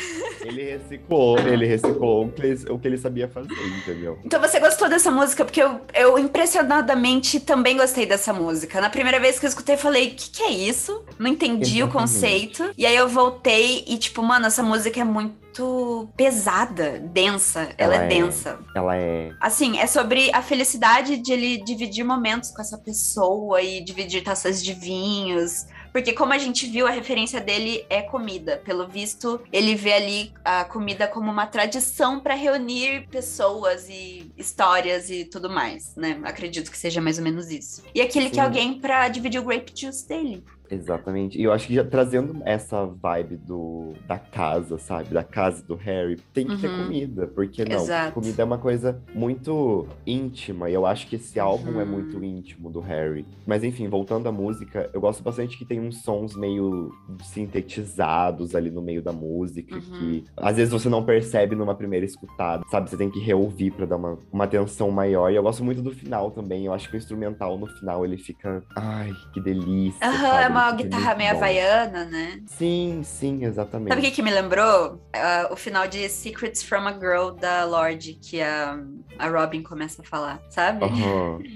[0.46, 4.20] Ele reciclou, ele reciclou o que ele, o que ele sabia fazer, entendeu?
[4.24, 5.44] Então você gostou dessa música?
[5.44, 8.80] Porque eu, eu impressionadamente também gostei dessa música.
[8.80, 11.04] Na primeira vez que eu escutei, falei, o que, que é isso?
[11.18, 11.92] Não entendi o Exatamente.
[11.92, 12.72] conceito.
[12.78, 17.70] E aí eu voltei e, tipo, mano, essa música é muito pesada, densa.
[17.78, 18.08] Ela, Ela é é.
[18.08, 18.60] densa.
[18.76, 19.32] Ela é.
[19.42, 24.64] Assim, é sobre a felicidade de ele dividir momentos com essa pessoa e dividir taças
[24.64, 25.66] de vinhos.
[25.96, 28.58] Porque, como a gente viu, a referência dele é comida.
[28.58, 35.10] Pelo visto, ele vê ali a comida como uma tradição para reunir pessoas e histórias
[35.10, 36.20] e tudo mais, né?
[36.26, 37.82] Acredito que seja mais ou menos isso.
[37.96, 38.36] E aqui ele Sim.
[38.36, 40.44] quer alguém para dividir o grape juice dele.
[40.70, 41.38] Exatamente.
[41.40, 45.14] E eu acho que já trazendo essa vibe do, da casa, sabe?
[45.14, 46.78] Da casa do Harry, tem que ter Uhum.
[46.86, 47.28] comida.
[47.28, 47.84] Porque não?
[47.84, 48.14] Exato.
[48.14, 50.70] Comida é uma coisa muito íntima.
[50.70, 51.90] E eu acho que esse álbum é Uhum.
[51.92, 53.26] muito íntimo do Harry.
[53.46, 58.70] Mas enfim, voltando à música, eu gosto bastante que tem uns sons meio sintetizados ali
[58.70, 59.76] no meio da música.
[59.76, 59.82] Uhum.
[59.98, 62.90] Que às vezes você não percebe numa primeira escutada, sabe?
[62.90, 65.32] Você tem que reouvir pra dar uma, uma atenção maior.
[65.32, 66.66] E eu gosto muito do final também.
[66.66, 68.64] Eu acho que o instrumental no final ele fica.
[68.76, 70.06] Ai, que delícia.
[70.08, 71.38] Aham, é uma fica guitarra meio bom.
[71.38, 72.42] havaiana, né?
[72.48, 73.90] Sim, sim, exatamente.
[73.90, 75.02] Sabe o que, que me lembrou?
[75.14, 78.80] Ah, o final de Secrets from a Girl da Lorde, que a,
[79.18, 80.86] a Robin começa a falar, sabe?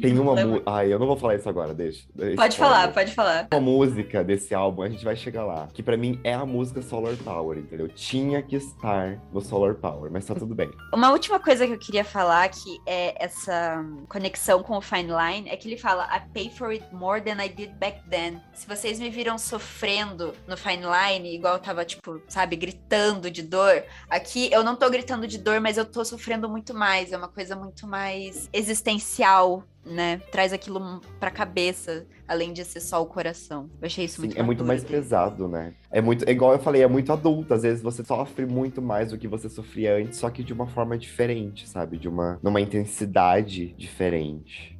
[0.02, 0.64] Tem uma música.
[0.66, 2.04] Ai, eu não vou falar isso agora, deixa.
[2.36, 3.48] Pode falar, pode falar.
[3.52, 5.68] Uma música desse álbum, a gente vai chegar lá.
[5.74, 7.88] Que pra mim é a música Solar Power, entendeu?
[7.90, 10.70] Tinha que estar no Solar Power, mas tá tudo bem.
[10.94, 15.50] Uma última coisa que eu queria falar, que é essa conexão com o Fine Line,
[15.50, 18.42] é que ele fala I pay for it more than I did back then.
[18.54, 23.43] Se vocês me viram sofrendo no Fine Line, igual eu tava, tipo, sabe, gritando de
[23.43, 27.12] dor, aqui eu não tô gritando de dor, mas eu tô sofrendo muito mais.
[27.12, 30.17] É uma coisa muito mais existencial, né?
[30.32, 33.69] Traz aquilo pra cabeça, além de ser só o coração.
[33.80, 34.95] Eu achei isso Sim, muito é muito mais dele.
[34.95, 35.75] pesado, né?
[35.91, 37.54] É muito, é igual eu falei, é muito adulto.
[37.54, 40.65] Às vezes você sofre muito mais do que você sofria antes, só que de uma
[40.65, 41.99] forma diferente, sabe?
[41.99, 44.79] De uma, numa intensidade diferente.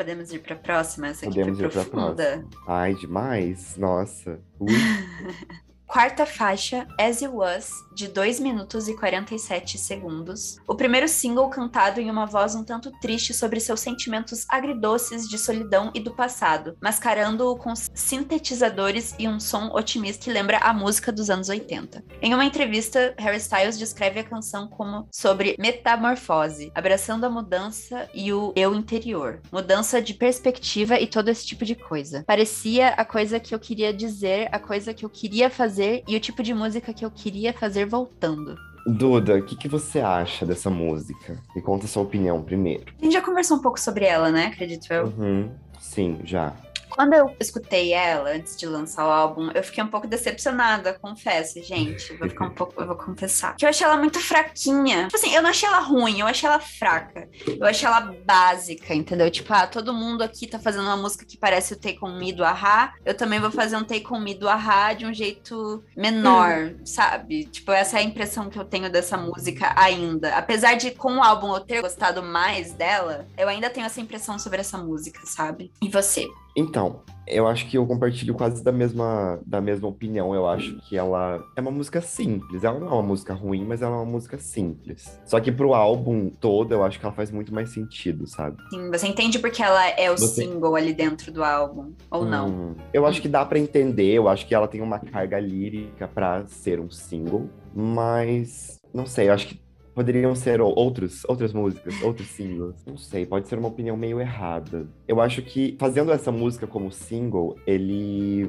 [0.00, 0.04] É.
[0.04, 1.08] Podemos ir pra próxima?
[1.08, 2.44] Essa aqui Podemos foi ir pra profunda.
[2.66, 3.76] Ai, demais.
[3.76, 4.40] Nossa.
[5.90, 10.56] Quarta faixa, As It Was, de 2 minutos e 47 segundos.
[10.64, 15.36] O primeiro single cantado em uma voz um tanto triste sobre seus sentimentos agridoces de
[15.36, 21.10] solidão e do passado, mascarando-o com sintetizadores e um som otimista que lembra a música
[21.10, 22.04] dos anos 80.
[22.22, 28.32] Em uma entrevista, Harry Styles descreve a canção como sobre metamorfose, abraçando a mudança e
[28.32, 32.22] o eu interior, mudança de perspectiva e todo esse tipo de coisa.
[32.24, 36.20] Parecia a coisa que eu queria dizer, a coisa que eu queria fazer e o
[36.20, 38.56] tipo de música que eu queria fazer voltando.
[38.86, 41.38] Duda, o que, que você acha dessa música?
[41.54, 42.92] Me conta a sua opinião primeiro.
[43.00, 44.46] A gente já conversou um pouco sobre ela, né?
[44.46, 45.06] Acredito eu.
[45.06, 45.50] Uhum.
[45.78, 46.54] Sim, já.
[47.00, 51.58] Quando eu escutei ela antes de lançar o álbum, eu fiquei um pouco decepcionada, confesso,
[51.62, 52.14] gente.
[52.18, 53.56] Vou ficar um pouco, eu vou confessar.
[53.56, 55.04] Que eu achei ela muito fraquinha.
[55.04, 57.26] Tipo assim, eu não achei ela ruim, eu achei ela fraca.
[57.46, 59.30] Eu achei ela básica, entendeu?
[59.30, 62.34] Tipo, ah, todo mundo aqui tá fazendo uma música que parece o Take On Me
[62.34, 62.92] do Ahá.
[63.02, 67.44] Eu também vou fazer um Take On Me do Ahá de um jeito menor, sabe?
[67.44, 70.36] Tipo, essa é a impressão que eu tenho dessa música ainda.
[70.36, 74.38] Apesar de com o álbum eu ter gostado mais dela, eu ainda tenho essa impressão
[74.38, 75.72] sobre essa música, sabe?
[75.80, 76.28] E você?
[76.56, 80.34] Então, eu acho que eu compartilho quase da mesma, da mesma opinião.
[80.34, 82.64] Eu acho que ela é uma música simples.
[82.64, 85.18] Ela não é uma música ruim, mas ela é uma música simples.
[85.24, 88.56] Só que pro álbum todo, eu acho que ela faz muito mais sentido, sabe?
[88.70, 92.48] Sim, você entende porque ela é o Você- single ali dentro do álbum, ou não?
[92.48, 94.12] Hum, eu acho que dá pra entender.
[94.12, 99.28] Eu acho que ela tem uma carga lírica pra ser um single, mas não sei.
[99.28, 99.60] Eu acho que
[99.94, 102.74] poderiam ser outros, outras músicas, outros singles.
[102.86, 103.26] Não sei.
[103.26, 104.86] Pode ser uma opinião meio errada.
[105.06, 108.48] Eu acho que fazendo essa música como single, ele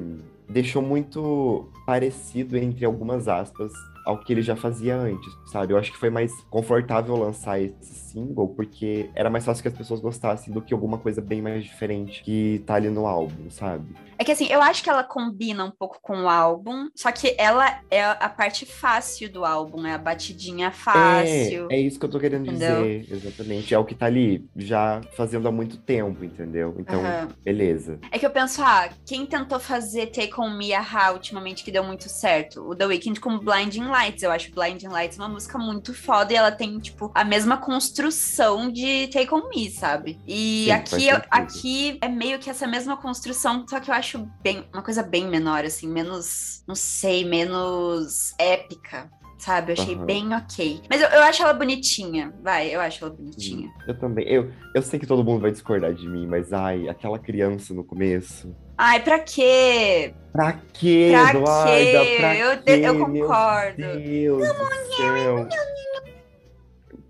[0.49, 3.71] deixou muito parecido entre algumas aspas
[4.06, 5.73] ao que ele já fazia antes, sabe?
[5.73, 9.73] Eu acho que foi mais confortável lançar esse single porque era mais fácil que as
[9.73, 13.86] pessoas gostassem do que alguma coisa bem mais diferente que tá ali no álbum, sabe?
[14.21, 17.36] É que assim, eu acho que ela combina um pouco com o álbum, só que
[17.39, 21.67] ela é a parte fácil do álbum, é a batidinha fácil.
[21.71, 22.84] É, é isso que eu tô querendo Entendeu?
[22.84, 23.73] dizer, exatamente.
[23.73, 26.75] É o que tá ali já fazendo há muito tempo, entendeu?
[26.77, 27.29] Então, Aham.
[27.43, 27.99] beleza.
[28.12, 31.84] É que eu penso, ah, quem tentou fazer Take On Me Aha ultimamente que deu
[31.84, 32.62] muito certo?
[32.62, 34.21] O The Weeknd com Blinding Lights.
[34.21, 38.71] Eu acho Blinding Lights uma música muito foda e ela tem, tipo, a mesma construção
[38.71, 40.19] de Take On Me, sabe?
[40.27, 44.65] E Sim, aqui, aqui é meio que essa mesma construção, só que eu acho bem,
[44.74, 49.10] uma coisa bem menor, assim, menos, não sei, menos épica.
[49.39, 49.71] Sabe?
[49.71, 50.06] Eu achei Aham.
[50.06, 50.84] bem ok.
[50.88, 52.32] Mas eu, eu acho ela bonitinha.
[52.43, 53.71] Vai, eu acho ela bonitinha.
[53.88, 54.24] Eu também.
[54.28, 57.84] Eu, eu sei que todo mundo vai discordar de mim, mas ai, aquela criança no
[57.84, 58.56] começo.
[58.78, 60.13] Ai, pra quê?
[60.32, 62.06] Pra quê, Pra Eduarda?
[62.06, 62.15] quê?
[62.17, 62.82] Pra Eu quê?
[62.84, 63.78] eu Meu concordo.
[63.78, 65.47] Deus do céu.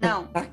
[0.01, 0.25] Não.
[0.33, 0.47] Pra?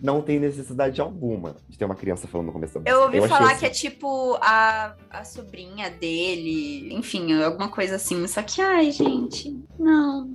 [0.00, 2.90] Não tem necessidade alguma de ter uma criança falando no começo da.
[2.90, 7.96] Eu ouvi achei falar assim- que é tipo a, a sobrinha dele, enfim, alguma coisa
[7.96, 8.26] assim.
[8.26, 10.34] Só que, ai, gente, não.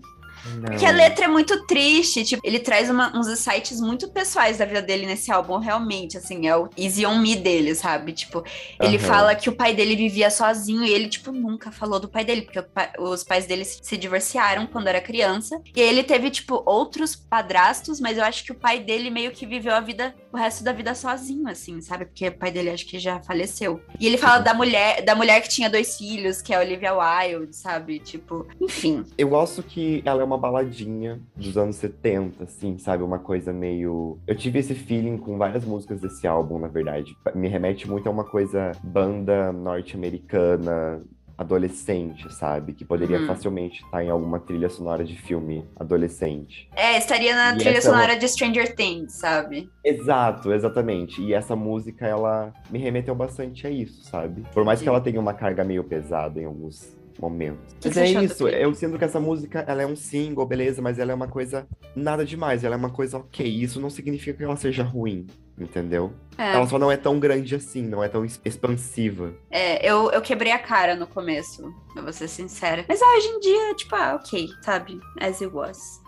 [0.61, 4.65] Porque a letra é muito triste, tipo, ele traz uma- uns insights muito pessoais da
[4.65, 8.11] vida dele nesse álbum, realmente, assim, é o Easy on Me dele, sabe?
[8.13, 8.43] Tipo,
[8.79, 9.05] ele Aham.
[9.07, 12.41] fala que o pai dele vivia sozinho e ele, tipo, nunca falou do pai dele,
[12.43, 12.63] porque
[12.99, 15.59] os pais dele se divorciaram quando era criança.
[15.75, 19.31] E aí ele teve, tipo, outros padrastos, mas eu acho que o pai dele meio
[19.31, 22.05] que viveu a vida, o resto da vida sozinho, assim, sabe?
[22.05, 23.81] Porque o pai dele acho que já faleceu.
[23.99, 26.93] E ele fala da mulher, da mulher que tinha dois filhos, que é a Olivia
[26.93, 27.99] Wilde, sabe?
[27.99, 29.05] Tipo, enfim.
[29.17, 33.03] Eu gosto que ela é uma baladinha dos anos 70, assim, sabe?
[33.03, 34.17] Uma coisa meio.
[34.27, 37.15] Eu tive esse feeling com várias músicas desse álbum, na verdade.
[37.35, 41.01] Me remete muito a uma coisa banda norte-americana.
[41.35, 42.73] Adolescente, sabe?
[42.73, 43.25] Que poderia Uhum.
[43.25, 46.69] facilmente estar em alguma trilha sonora de filme adolescente.
[46.75, 49.67] É, estaria na E trilha essa é uma- sonora de Stranger Things, sabe?
[49.83, 51.23] Exato, exatamente.
[51.23, 54.43] E essa música, ela me remeteu bastante a isso, sabe?
[54.53, 54.95] Por mais que Entendi.
[54.95, 57.73] ela tenha uma carga meio pesada em alguns momentos.
[57.79, 60.81] que Mas você é isso, eu sinto que essa música, ela é um single, beleza,
[60.81, 63.45] mas ela é uma coisa nada demais, ela é uma coisa ok.
[63.47, 65.27] Isso não significa que ela seja ruim,
[65.59, 66.13] entendeu?
[66.37, 69.33] É, Ela só não é tão grande assim, não é tão expansiva.
[69.51, 72.83] é, eu, eu quebrei a cara no começo, eu vou ser sincera.
[72.87, 74.99] Mas ah, hoje em dia, tipo, ah, ok, sabe?
[75.19, 76.01] As it was.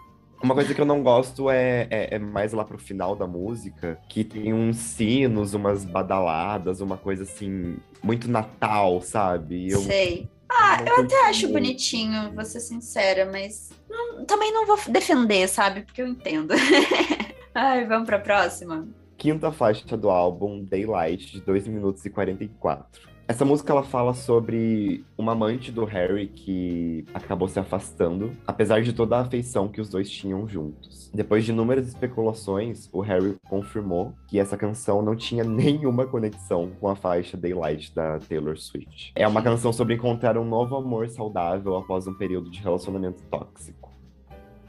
[0.44, 3.98] Uma coisa que eu não gosto é, é, é mais lá pro final da música,
[4.10, 9.72] que tem uns sinos, umas badaladas, uma coisa assim, muito Natal, sabe?
[9.72, 10.30] Eu, Sei.
[10.58, 15.82] Ah, eu até acho bonitinho, vou ser sincera, mas não- também não vou defender, sabe?
[15.82, 16.54] Porque eu entendo.
[17.54, 18.88] Ai, vamos pra próxima?
[19.18, 23.02] quinta faixa do álbum Daylight, de 2 minutos e 44.
[23.28, 28.94] Essa música ela fala sobre uma amante do Harry que acabou se afastando, apesar de
[28.94, 31.10] toda a afeição que os dois tinham juntos.
[31.12, 36.88] Depois de inúmeras especulações, o Harry confirmou que essa canção não tinha nenhuma conexão com
[36.88, 39.12] a faixa Daylight da Taylor Swift.
[39.16, 43.92] É uma canção sobre encontrar um novo amor saudável após um período de relacionamento tóxico.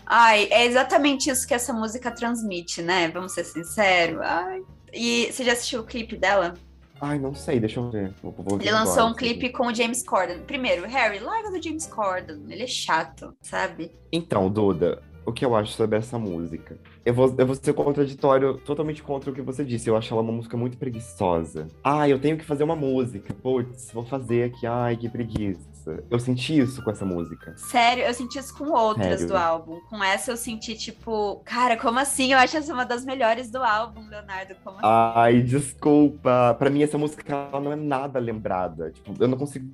[0.07, 3.09] Ai, é exatamente isso que essa música transmite, né?
[3.09, 4.21] Vamos ser sinceros.
[4.23, 4.63] Ai.
[4.95, 6.55] E você já assistiu o clipe dela?
[7.01, 8.13] Ai, não sei, deixa eu ver.
[8.23, 10.39] Vou- vou Ele lançou agora, um clipe com o James Corden.
[10.41, 12.43] Primeiro, Harry, larga do James Corden.
[12.49, 13.91] Ele é chato, sabe?
[14.11, 16.79] Então, Duda, o que eu acho sobre essa música?
[17.05, 19.89] Eu vou, eu vou ser contraditório, totalmente contra o que você disse.
[19.91, 21.69] Eu acho ela uma música muito preguiçosa.
[21.85, 23.35] Ah, eu tenho que fazer uma música.
[23.35, 24.67] Putz, vou fazer aqui.
[24.67, 25.76] Ai, que preguiça.
[26.11, 27.55] Eu senti isso com essa música.
[27.57, 29.29] Sério, eu senti isso com outras Sério?
[29.29, 29.81] do álbum.
[29.89, 32.33] Com essa eu senti, tipo, cara, como assim?
[32.33, 34.55] Eu acho essa uma das melhores do álbum, Leonardo.
[34.65, 34.87] Como assim?
[34.87, 36.55] Ai, desculpa.
[36.59, 38.91] Pra mim, essa música ela não é nada lembrada.
[38.91, 39.67] Tipo, eu não consigo.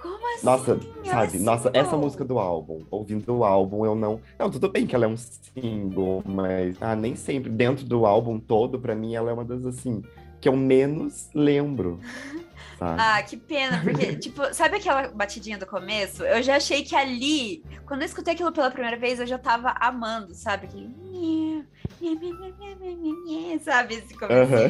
[0.00, 0.46] Como assim?
[0.46, 1.36] Nossa, sabe?
[1.36, 1.80] é Nossa, single.
[1.80, 2.84] essa música do álbum.
[2.90, 4.20] Ouvindo o álbum, eu não.
[4.38, 6.76] Não, tudo bem que ela é um single, mas.
[6.80, 7.50] Ah, nem sempre.
[7.50, 10.02] Dentro do álbum todo, pra mim, ela é uma das assim.
[10.40, 11.98] Que eu menos lembro.
[12.98, 16.22] Ah, que pena, porque, tipo, sabe aquela batidinha do começo?
[16.24, 19.74] Eu já achei que ali, quando eu escutei aquilo pela primeira vez, eu já tava
[19.80, 20.68] amando, sabe?
[23.62, 24.54] Sabe esse começo?
[24.54, 24.68] Aham.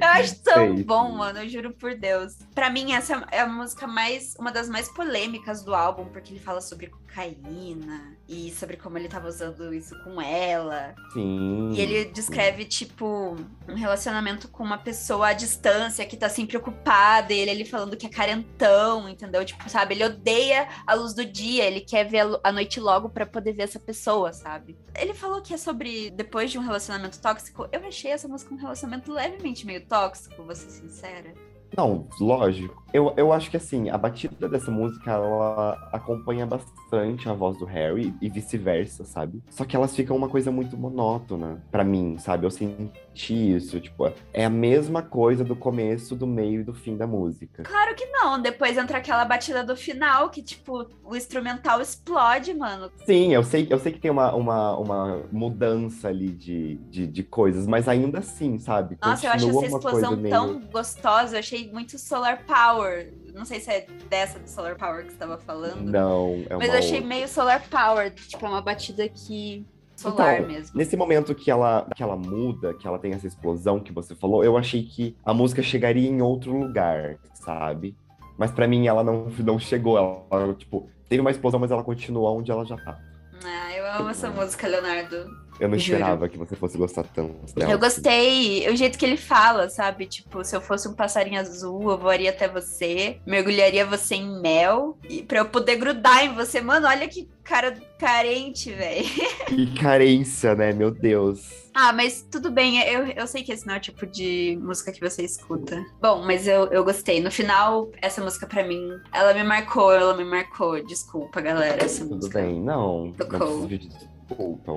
[0.00, 2.36] Eu acho tão Sei, bom, mano, eu juro por Deus.
[2.54, 4.34] Pra mim, essa é a música mais.
[4.38, 9.08] Uma das mais polêmicas do álbum, porque ele fala sobre cocaína e sobre como ele
[9.08, 10.94] tava usando isso com ela.
[11.12, 11.70] Sim.
[11.72, 13.36] E ele descreve, tipo,
[13.68, 17.96] um relacionamento com uma pessoa à distância que tá sempre ocupada, e ele ali falando
[17.96, 19.44] que é carentão, entendeu?
[19.44, 19.94] Tipo, sabe?
[19.94, 23.64] Ele odeia a luz do dia, ele quer ver a noite logo pra poder ver
[23.64, 24.76] essa pessoa, sabe?
[24.98, 27.68] Ele falou que é sobre depois de um relacionamento tóxico.
[27.70, 31.34] Eu achei essa música um relacionamento levemente meio tóxico, vou ser sincera.
[31.76, 32.82] Não, lógico.
[32.92, 37.66] Eu, eu acho que assim, a batida dessa música, ela acompanha bastante a voz do
[37.66, 39.42] Harry e vice-versa, sabe?
[39.50, 42.46] Só que elas ficam uma coisa muito monótona pra mim, sabe?
[42.46, 46.96] Eu senti isso, tipo, é a mesma coisa do começo, do meio e do fim
[46.96, 47.62] da música.
[47.62, 52.90] Claro que não, depois entra aquela batida do final, que, tipo, o instrumental explode, mano.
[53.04, 57.22] Sim, eu sei, eu sei que tem uma, uma, uma mudança ali de, de, de
[57.22, 58.96] coisas, mas ainda assim, sabe?
[59.02, 61.36] Nossa, eu acho essa explosão meio- tão gostosa.
[61.36, 63.12] Eu achei muito Solar Power.
[63.34, 65.82] Não sei se é dessa do Solar Power que você estava falando.
[65.90, 67.08] Não, é uma mas eu achei outra.
[67.08, 68.12] meio Solar Power.
[68.14, 69.64] Tipo, é uma batida que.
[70.02, 70.76] Solar Então, mesmo.
[70.76, 74.44] Nesse momento que ela, que ela muda, que ela tem essa explosão que você falou,
[74.44, 77.96] eu achei que a música chegaria em outro lugar, sabe?
[78.36, 79.96] Mas pra mim ela não, não chegou.
[79.96, 82.98] Ela, ela, tipo, teve uma explosão, mas ela continua onde ela já tá.
[83.44, 85.26] Ah, eu amo essa música, Leonardo.
[85.62, 85.98] Eu não Juro.
[86.00, 87.70] esperava que você fosse gostar tanto dela.
[87.70, 90.06] Eu gostei, o jeito que ele fala, sabe?
[90.06, 94.98] Tipo, se eu fosse um passarinho azul, eu voaria até você, mergulharia você em mel,
[95.08, 96.60] e pra eu poder grudar em você.
[96.60, 99.06] Mano, olha que cara carente, velho.
[99.46, 100.72] Que carência, né?
[100.72, 101.70] Meu Deus.
[101.72, 104.90] Ah, mas tudo bem, eu, eu sei que esse não é o tipo de música
[104.90, 105.80] que você escuta.
[106.00, 107.20] Bom, mas eu, eu gostei.
[107.20, 110.84] No final, essa música pra mim, ela me marcou, ela me marcou.
[110.84, 112.40] Desculpa, galera, essa Tudo música.
[112.40, 112.60] bem.
[112.60, 113.68] Não, não Tocou.
[113.68, 114.10] preciso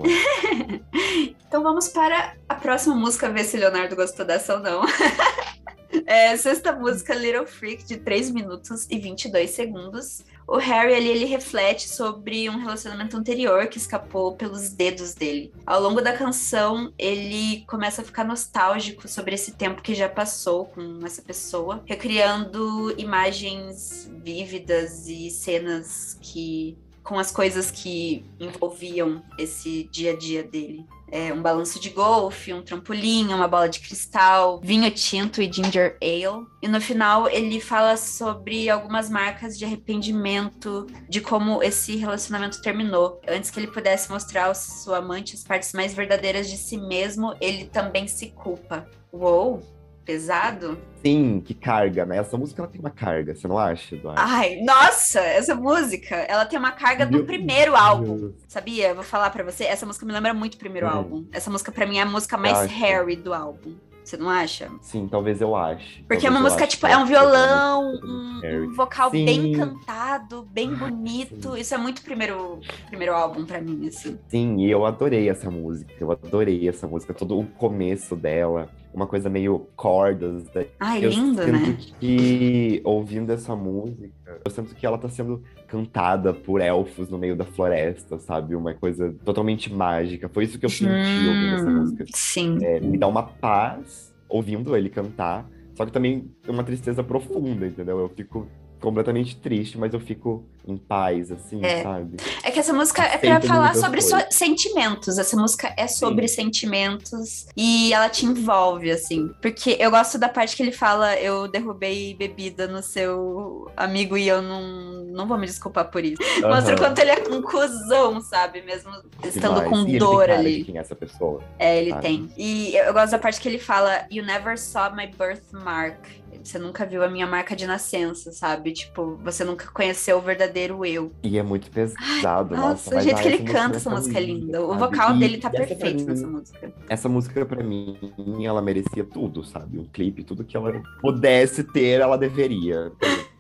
[1.48, 4.82] Então vamos para a próxima música, ver se o Leonardo gostou dessa ou não.
[6.06, 10.24] É, sexta música, Little Freak, de 3 minutos e 22 segundos.
[10.48, 15.52] O Harry ali, ele reflete sobre um relacionamento anterior que escapou pelos dedos dele.
[15.66, 20.66] Ao longo da canção, ele começa a ficar nostálgico sobre esse tempo que já passou
[20.66, 29.88] com essa pessoa, recriando imagens vívidas e cenas que com as coisas que envolviam esse
[29.92, 30.86] dia a dia dele.
[31.12, 35.98] É, um balanço de golfe, um trampolim, uma bola de cristal, vinho tinto e ginger
[36.02, 36.46] ale.
[36.64, 43.22] E no final ele fala sobre algumas marcas de arrependimento de como esse relacionamento terminou.
[43.28, 47.36] Antes que ele pudesse mostrar ao seu amante as partes mais verdadeiras de si mesmo,
[47.40, 48.90] ele também se culpa.
[49.14, 49.62] Uou,
[50.06, 50.78] pesado?
[51.04, 52.18] Sim, que carga, né?
[52.18, 54.22] Essa música ela tem uma carga, você não acha, Eduardo?
[54.24, 57.84] Ai, nossa, essa música, ela tem uma carga do primeiro Deus.
[57.84, 58.34] álbum.
[58.48, 58.90] Sabia?
[58.90, 59.66] Eu Vou falar pra você.
[59.66, 60.92] Essa música me lembra muito o primeiro Hum.
[60.92, 61.26] álbum.
[61.32, 62.74] Essa música pra mim é a música mais acho.
[62.76, 63.76] Harry do álbum.
[64.04, 64.70] Você não acha?
[64.82, 66.04] Sim, talvez eu ache.
[66.08, 69.42] Porque é Talvez uma eu música, tipo, é um essa violão, um, um vocal bem
[69.42, 69.52] Sim.
[69.54, 71.58] cantado, bem bonito.
[71.58, 74.20] Isso é muito primeiro, primeiro álbum pra mim, assim.
[74.28, 75.92] Sim, e eu adorei essa música.
[76.00, 80.46] Eu adorei essa música, todo o começo dela, uma coisa meio cordas.
[80.54, 80.66] né?
[80.80, 81.78] Ai, eu lindo, sinto né?
[82.00, 84.10] que ouvindo essa música,
[84.46, 88.56] eu sinto que ela tá sendo cantada por elfos no meio da floresta, sabe?
[88.56, 90.30] Uma coisa totalmente mágica.
[90.30, 90.88] Foi isso que eu senti
[91.28, 92.06] ouvindo essa Hum, música.
[92.14, 92.58] Sim.
[92.62, 98.00] É, me dá uma paz ouvindo ele cantar, só que também uma tristeza profunda, entendeu?
[98.00, 98.48] Eu fico
[98.86, 101.84] completamente triste, mas eu fico em paz, assim, É.
[101.84, 102.18] sabe?
[102.44, 105.18] É que essa música é pra falar sobre so- sentimentos.
[105.18, 109.30] Essa música é sobre sentimentos e ela te envolve, assim.
[109.42, 114.28] Porque eu gosto da parte que ele fala: Eu derrubei bebida no seu amigo e
[114.28, 114.62] eu não,
[115.06, 116.22] não vou me desculpar por isso.
[116.42, 118.62] Mostra o quanto ele é um cuzão, sabe?
[118.62, 118.92] Mesmo
[119.24, 119.70] estando Demais.
[119.70, 120.58] com E dor ali.
[120.60, 121.42] de quem é essa pessoa.
[121.60, 122.02] É, ele sabe?
[122.02, 122.30] tem.
[122.38, 125.98] E eu gosto da parte que ele fala: You never saw my birthmark.
[126.46, 128.72] Você nunca viu a minha marca de nascença, sabe?
[128.72, 131.12] Tipo, você nunca conheceu o verdadeiro eu.
[131.24, 132.68] E é muito pesado, nossa.
[132.94, 134.62] Nossa, o jeito ai, que ele canta é essa música é linda.
[134.64, 136.74] O vocal E dele tá perfeito mim- nessa música.
[136.88, 137.98] Essa música, pra mim,
[138.46, 139.80] ela merecia tudo, sabe?
[139.80, 142.92] Um clipe, tudo que ela pudesse ter, ela deveria.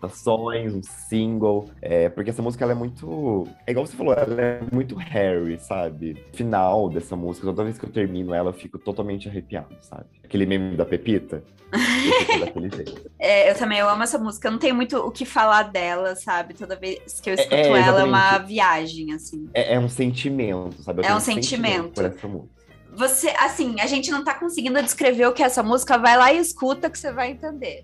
[0.06, 1.70] Apresentações, um single.
[1.82, 3.48] É, porque essa música, ela é muito...
[3.65, 6.24] É igual você falou, ela é muito Harry, sabe?
[6.34, 10.06] Final dessa música, toda vez que eu termino ela, eu fico totalmente arrepiado, sabe?
[10.24, 11.44] Aquele meme da Pepita.
[13.18, 14.48] É, eu também eu amo essa música.
[14.48, 16.54] Eu não tenho muito o que falar dela, sabe?
[16.54, 19.50] Toda vez que eu escuto é, ela é uma viagem, assim.
[19.54, 21.02] É, é um sentimento, sabe?
[21.02, 21.94] Eu É um sentimento.
[21.94, 22.56] por essa música.
[22.96, 26.32] Você, assim, a gente não tá conseguindo descrever o que é essa música, vai lá
[26.32, 27.84] e escuta que você vai entender.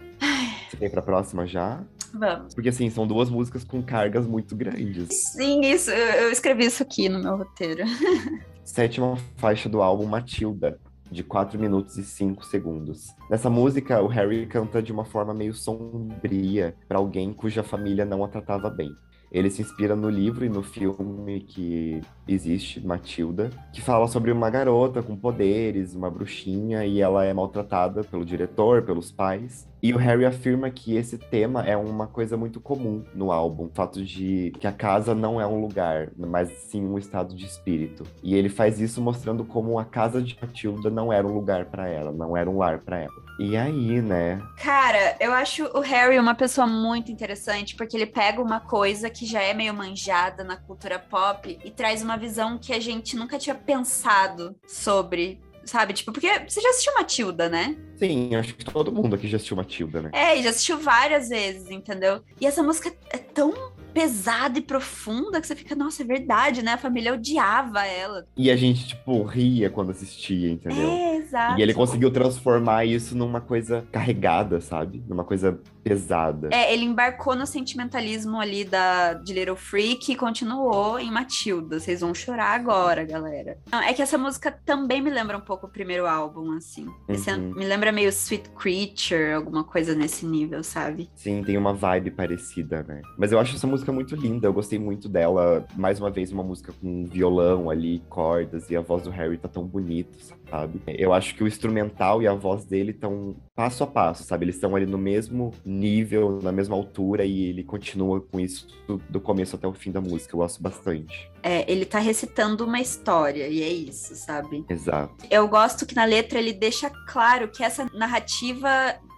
[0.70, 1.84] Você ir pra próxima já?
[2.14, 2.54] Vamos.
[2.54, 5.10] Porque, assim, são duas músicas com cargas muito grandes.
[5.34, 7.84] Sim, isso, eu, eu escrevi isso aqui no meu roteiro.
[8.64, 10.80] Sétima faixa do álbum Matilda,
[11.12, 13.08] de 4 minutos e 5 segundos.
[13.30, 18.24] Nessa música, o Harry canta de uma forma meio sombria para alguém cuja família não
[18.24, 18.92] a tratava bem.
[19.32, 24.50] Ele se inspira no livro e no filme que existe, Matilda, que fala sobre uma
[24.50, 29.70] garota com poderes, uma bruxinha, e ela é maltratada pelo diretor, pelos pais.
[29.82, 33.72] E o Harry afirma que esse tema é uma coisa muito comum no álbum, o
[33.74, 38.04] fato de que a casa não é um lugar, mas sim um estado de espírito.
[38.22, 41.88] E ele faz isso mostrando como a casa de Matilda não era um lugar para
[41.88, 43.32] ela, não era um lar para ela.
[43.40, 44.40] E aí, né?
[44.58, 49.26] Cara, eu acho o Harry uma pessoa muito interessante, porque ele pega uma coisa que
[49.26, 53.40] já é meio manjada na cultura pop e traz uma visão que a gente nunca
[53.40, 55.42] tinha pensado sobre.
[55.72, 57.78] Sabe, tipo, porque você já assistiu Matilda, né?
[57.96, 60.10] Sim, acho que todo mundo aqui já assistiu Matilda, né?
[60.12, 62.22] É, e já assistiu várias vezes, entendeu?
[62.42, 66.74] E essa música é tão pesada e profunda que você fica, nossa, é verdade, né?
[66.74, 68.26] A família odiava ela.
[68.36, 70.90] E a gente, tipo, ria quando assistia, entendeu?
[70.90, 71.60] É, Exato.
[71.60, 75.02] E ele conseguiu transformar isso numa coisa carregada, sabe?
[75.08, 76.50] Numa coisa pesada.
[76.52, 81.80] É, ele embarcou no sentimentalismo ali da, de Little Freak e continuou em Matilda.
[81.80, 83.58] Vocês vão chorar agora, galera.
[83.88, 86.86] É que essa música também me lembra um pouco o primeiro álbum, assim.
[87.08, 87.54] Uhum.
[87.56, 91.10] me lembra meio Sweet Creature, alguma coisa nesse nível, sabe?
[91.16, 93.02] Sim, tem uma vibe parecida, né?
[93.18, 95.66] Mas eu acho essa música muito linda, eu gostei muito dela.
[95.78, 99.48] Mais uma vez, uma música com violão ali, cordas, e a voz do Harry tá
[99.48, 100.41] tão bonito, sabe?
[100.88, 104.46] Eu acho que o instrumental e a voz dele estão passo a passo, sabe?
[104.46, 108.98] Eles estão ali no mesmo nível, na mesma altura, e ele continua com isso do,
[109.10, 110.36] do começo até o fim da música.
[110.36, 111.30] Eu gosto bastante.
[111.44, 114.66] É, ele tá recitando uma história, e é isso, sabe?
[114.70, 115.14] Exato.
[115.30, 118.70] Eu gosto que na letra ele deixa claro que essa narrativa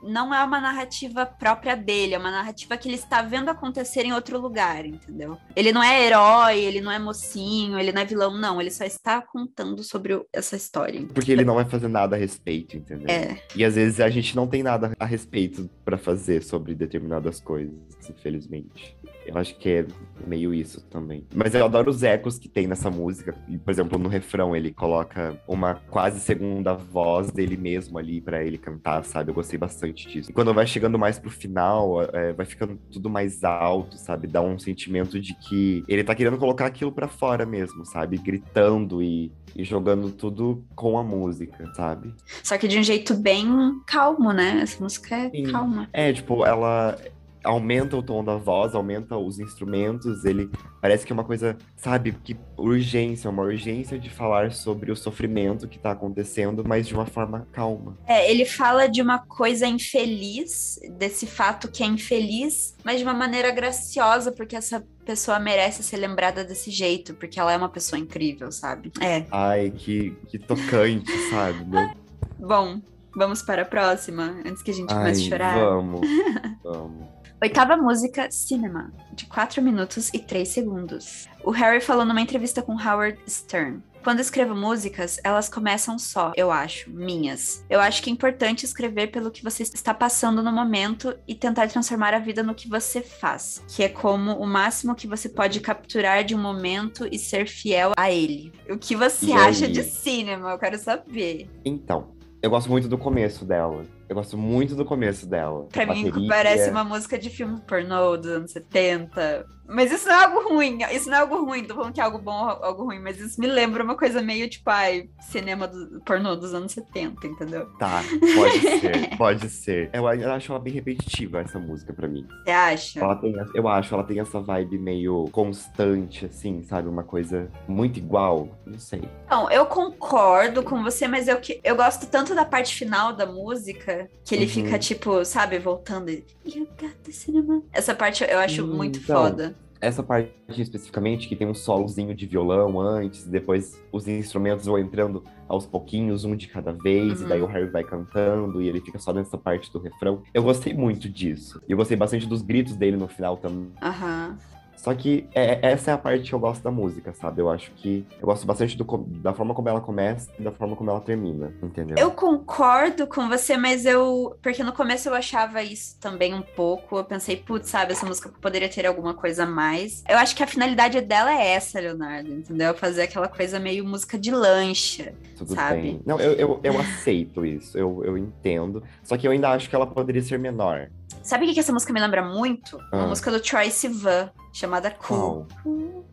[0.04, 4.13] não é uma narrativa própria dele, é uma narrativa que ele está vendo acontecer em
[4.13, 5.38] outro lugar, entendeu?
[5.56, 8.60] Ele não é herói, ele não é mocinho, ele não é vilão, não.
[8.60, 11.00] Ele só está contando sobre essa história.
[11.24, 13.08] Porque ele não vai fazer nada a respeito, entendeu?
[13.10, 17.40] É, E às vezes a gente não tem nada a respeito pra fazer sobre determinadas
[17.40, 17.74] coisas,
[18.10, 18.96] infelizmente.
[19.26, 19.86] Eu acho que é
[20.26, 21.26] meio isso também.
[21.34, 23.36] Mas eu adoro os ecos que tem nessa música.
[23.48, 28.44] E, Por exemplo, no refrão ele coloca uma quase segunda voz dele mesmo ali pra
[28.44, 29.32] ele cantar, sabe?
[29.32, 30.30] Eu gostei bastante disso.
[30.30, 34.28] E quando vai chegando mais pro final, é, vai ficando tudo mais alto, sabe?
[34.28, 38.18] Dá um sentimento de que ele tá querendo colocar aquilo pra fora mesmo, sabe?
[38.18, 42.14] Gritando e, e jogando tudo com a música, sabe?
[42.44, 43.48] só que de um jeito bem
[43.86, 44.60] calmo, né?
[44.62, 45.44] Essa música é Sim.
[45.44, 45.90] calma.
[45.94, 46.98] É, tipo, ela
[47.44, 50.50] aumenta o tom da voz, aumenta os instrumentos, ele
[50.82, 55.68] parece que é uma coisa, sabe, que urgência, uma urgência de falar sobre o sofrimento
[55.68, 57.98] que tá acontecendo, mas de uma forma calma.
[58.08, 63.14] É, ele fala de uma coisa infeliz, desse fato que é infeliz, mas de uma
[63.14, 68.00] maneira graciosa, porque essa pessoa merece ser lembrada desse jeito, porque ela é uma pessoa
[68.00, 68.91] incrível, sabe?
[69.02, 69.26] É.
[69.32, 71.66] Ai, que, que tocante, sabe?
[71.66, 71.89] Meu-
[72.39, 72.82] Bom,
[73.16, 75.60] vamos para a próxima, antes que a gente Ai, comece a chorar.
[75.60, 76.02] vamos,
[76.64, 77.22] vamos.
[77.44, 81.28] Oitava música, Cinema, de 4 minutos e 3 segundos.
[81.44, 83.84] O Harry falou numa entrevista com Howard Stern.
[84.02, 87.66] Quando escrevo músicas, elas começam só, eu acho, minhas.
[87.70, 91.68] Eu acho que é importante escrever pelo que você está passando no momento e tentar
[91.68, 95.60] transformar a vida no que você faz, que é como o máximo que você pode
[95.60, 98.54] capturar de um momento e ser fiel a ele.
[98.70, 100.52] O que você acha de cinema?
[100.52, 101.50] Eu quero saber.
[101.66, 103.86] Então, eu gosto muito do começo dela.
[104.14, 105.68] Eu gosto muito do começo dela.
[105.72, 106.30] Pra mim, Bateria.
[106.30, 109.43] parece uma música de filme pornô dos anos 70.
[109.68, 110.80] Mas isso não é algo ruim.
[110.91, 111.64] Isso não é algo ruim.
[111.64, 112.99] Tô falando que é algo bom ou algo ruim.
[112.99, 117.26] Mas isso me lembra uma coisa meio tipo, ai, cinema do, pornô dos anos 70,
[117.26, 117.66] entendeu?
[117.80, 118.03] Tá,
[118.36, 119.89] pode ser, pode ser.
[119.93, 122.28] Eu, eu acho ela bem repetitiva, essa música, pra mim.
[122.43, 122.99] Você acha?
[122.99, 126.88] Ela tem, eu acho, ela tem essa vibe meio constante, assim, sabe?
[126.88, 128.49] Uma coisa muito igual.
[128.66, 129.01] Não sei.
[129.26, 134.03] Então, eu concordo com você, mas eu, eu gosto tanto da parte final da música
[134.26, 134.49] que ele Uhum.
[134.49, 136.10] fica, tipo, sabe, voltando.
[136.10, 137.62] e, You got the cinema.
[137.72, 139.22] Essa parte eu acho Hum, muito então.
[139.24, 139.56] foda.
[139.82, 140.32] Essa parte
[140.62, 146.24] especificamente, que tem um solozinho de violão antes, depois os instrumentos vão entrando aos pouquinhos,
[146.24, 147.26] um de cada vez, Uhum.
[147.26, 150.24] e daí o Harry vai cantando e ele fica só nessa parte do refrão.
[150.34, 151.62] Eu gostei muito disso.
[151.68, 153.74] E eu gostei bastante dos gritos dele no final também.
[153.82, 154.38] Aham.
[154.84, 157.42] Só que é- essa é a parte que eu gosto da música, sabe?
[157.42, 160.76] Eu acho que eu gosto bastante do da forma como ela começa e da forma
[160.76, 161.98] como ela termina, entendeu?
[161.98, 164.38] Eu concordo com você, mas eu.
[164.42, 166.98] Porque no começo eu achava isso também um pouco.
[166.98, 170.04] Eu pensei, putz, sabe, essa música poderia ter alguma coisa a mais.
[170.08, 172.74] Eu acho que a finalidade dela é essa, Leonardo, entendeu?
[172.74, 175.14] Fazer aquela coisa meio música de lancha.
[175.38, 175.82] Tudo sabe?
[175.82, 176.02] bem.
[176.06, 178.84] Não, eu, eu, eu aceito isso, eu, eu entendo.
[179.02, 180.90] Só que eu ainda acho que ela poderia ser menor.
[181.24, 182.76] Sabe o que, essa música me lembra muito?
[182.91, 183.07] Uma Ah.
[183.07, 185.47] música do Troy Sivan, chamada Cool.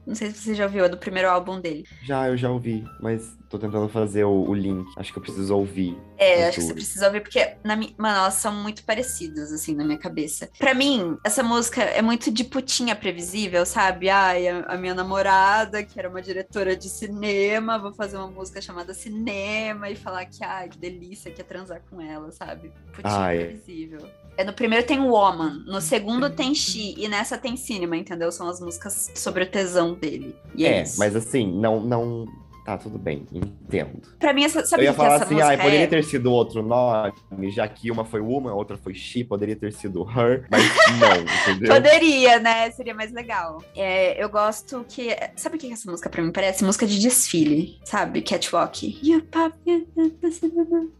[0.06, 1.84] Não sei se você já ouviu, é do primeiro álbum dele.
[2.02, 4.86] Já, eu já ouvi, mas tô tentando fazer o, o link.
[4.96, 5.96] Acho que eu preciso ouvir.
[6.16, 7.94] É, acho que você precisa ouvir, porque, na mi...
[7.98, 10.48] mano, elas são muito parecidas, assim, na minha cabeça.
[10.58, 14.08] Pra mim, essa música é muito de putinha previsível, sabe?
[14.08, 18.60] Ai, a, a minha namorada, que era uma diretora de cinema, vou fazer uma música
[18.60, 22.72] chamada Cinema e falar que, ai, que delícia que é transar com ela, sabe?
[22.92, 23.38] Putinha Ai.
[23.38, 24.08] previsível.
[24.40, 28.32] É, no primeiro tem Woman, no segundo tem She, e nessa tem Cinema, entendeu?
[28.32, 30.34] São as músicas sobre o tesão dele.
[30.58, 32.24] É, É, mas assim, não, não.
[32.70, 34.00] Tá, tudo bem, entendo.
[34.16, 35.86] Pra mim, essa, sabe eu ia falar assim, ah, poderia é?
[35.88, 39.72] ter sido outro nome, já que uma foi Woman, a outra foi She, poderia ter
[39.72, 40.62] sido Her, mas
[41.00, 41.16] não,
[41.52, 41.74] entendeu?
[41.74, 42.70] Poderia, né?
[42.70, 43.60] Seria mais legal.
[43.74, 45.08] É, eu gosto que.
[45.34, 46.62] Sabe o que essa música pra mim parece?
[46.62, 48.22] Música de desfile, sabe?
[48.22, 49.00] Catwalk.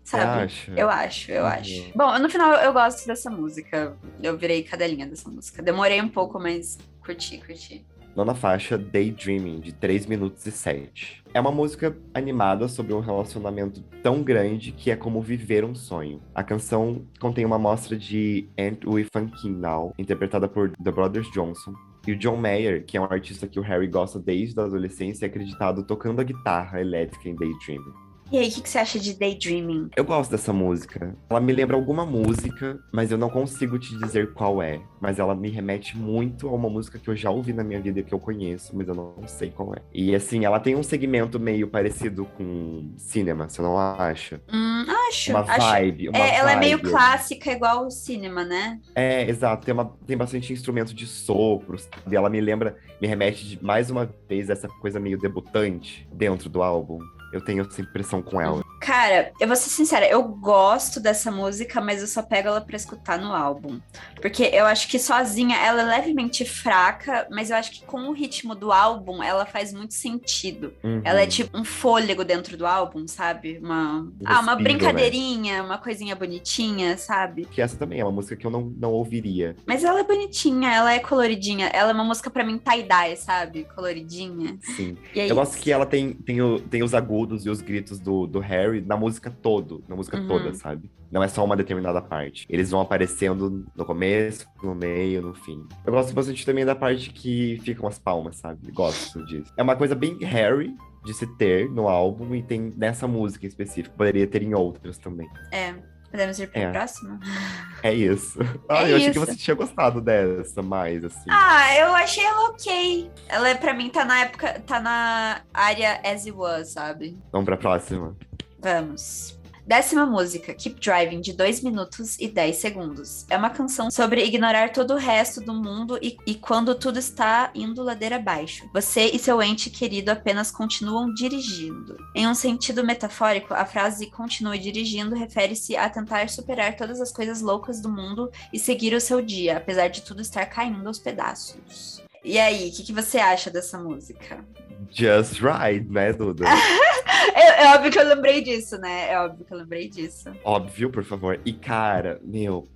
[0.02, 0.24] Sabe?
[0.42, 0.72] acha?
[0.76, 1.48] Eu acho, eu Uhum.
[1.48, 1.92] acho.
[1.94, 3.96] Bom, no final eu gosto dessa música.
[4.20, 5.62] Eu virei cadelinha dessa música.
[5.62, 7.84] Demorei um pouco, mas curti, curti.
[8.14, 11.22] Nona faixa, Daydreaming, de 3 minutos e 7.
[11.32, 16.20] É uma música animada sobre um relacionamento tão grande que é como viver um sonho.
[16.34, 21.72] A canção contém uma amostra de Ain't We Funkin' Now, interpretada por The Brothers Johnson.
[22.06, 25.26] E o John Mayer, que é um artista que o Harry gosta desde a adolescência,
[25.26, 28.09] é acreditado tocando a guitarra elétrica em Daydreaming.
[28.32, 29.90] E aí, o que, que você acha de Daydreaming?
[29.96, 31.16] Eu gosto dessa música.
[31.28, 34.80] Ela me lembra alguma música, mas eu não consigo te dizer qual é.
[35.00, 37.98] Mas ela me remete muito a uma música que eu já ouvi na minha vida
[37.98, 39.78] e que eu conheço, mas eu não sei qual é.
[39.92, 44.40] E assim, ela tem um segmento meio parecido com cinema, você não acha?
[44.52, 45.32] Hum, acho.
[45.32, 45.58] Uma acho.
[45.58, 46.90] vibe, uma É, ela é meio vibe.
[46.90, 48.78] clássica, igual o cinema, né?
[48.94, 49.64] É, exato.
[49.64, 51.88] Tem, uma, tem bastante instrumento de sopros.
[52.08, 56.08] E ela me lembra, me remete de, mais uma vez a essa coisa meio debutante
[56.12, 57.00] dentro do álbum.
[57.32, 58.62] Eu tenho essa impressão com ela.
[58.80, 62.76] Cara, eu vou ser sincera, eu gosto dessa música, mas eu só pego ela pra
[62.76, 63.78] escutar no álbum.
[64.20, 68.12] Porque eu acho que sozinha ela é levemente fraca, mas eu acho que com o
[68.12, 70.72] ritmo do álbum ela faz muito sentido.
[70.82, 71.02] Uhum.
[71.04, 73.58] Ela é tipo um fôlego dentro do álbum, sabe?
[73.62, 74.62] Uma, ah, uma respiro, né?
[74.64, 77.44] brincadeirinha, uma coisinha bonitinha, sabe?
[77.50, 79.54] Que essa também é uma música que eu não, não ouviria.
[79.66, 81.66] Mas ela é bonitinha, ela é coloridinha.
[81.68, 83.66] Ela é uma música pra mim tie-dye, sabe?
[83.74, 84.58] Coloridinha.
[84.74, 84.96] Sim.
[85.14, 85.62] É Eu gosto isso.
[85.62, 88.96] que ela tem, tem, o- tem os agudos e os gritos do, do Harry na
[88.96, 90.26] música todo, na música Uhum.
[90.28, 90.90] toda, sabe?
[91.10, 92.46] Não é só uma determinada parte.
[92.48, 95.66] Eles vão aparecendo no começo, no meio, no fim.
[95.84, 98.70] Eu gosto bastante também da parte que ficam as palmas, sabe?
[98.72, 99.52] Gosto disso.
[99.56, 103.48] É uma coisa bem Harry de se ter no álbum e tem nessa música em
[103.48, 103.96] específico.
[103.96, 105.28] Poderia ter em outras também.
[105.50, 105.74] É.
[106.10, 106.70] Podemos ir pra É.
[106.72, 107.18] próxima?
[107.82, 108.38] É isso.
[108.68, 109.26] Ah, É eu achei que isso.
[109.26, 111.30] você tinha gostado dessa mais, assim.
[111.30, 113.10] Ah, eu achei ela ok.
[113.26, 117.16] Ela, é pra mim, tá na época, tá na área as it was, sabe?
[117.32, 118.14] Vamos pra próxima.
[118.58, 119.39] Vamos.
[119.70, 123.24] Décima música, Keep Driving, de 2 minutos e 10 segundos.
[123.30, 127.52] É uma canção sobre ignorar todo o resto do mundo e, e quando tudo está
[127.54, 128.68] indo ladeira abaixo.
[128.74, 131.96] Você e seu ente querido apenas continuam dirigindo.
[132.16, 137.40] Em um sentido metafórico, a frase continue dirigindo refere-se a tentar superar todas as coisas
[137.40, 142.02] loucas do mundo e seguir o seu dia, apesar de tudo estar caindo aos pedaços.
[142.24, 144.44] E aí, o que, que você acha dessa música?
[144.90, 146.44] Just Ride, né, Duda?
[147.34, 149.10] É, é óbvio que eu lembrei disso, né?
[149.10, 150.30] É óbvio que eu lembrei disso.
[150.44, 151.40] Óbvio, por favor.
[151.44, 152.68] E, cara, meu.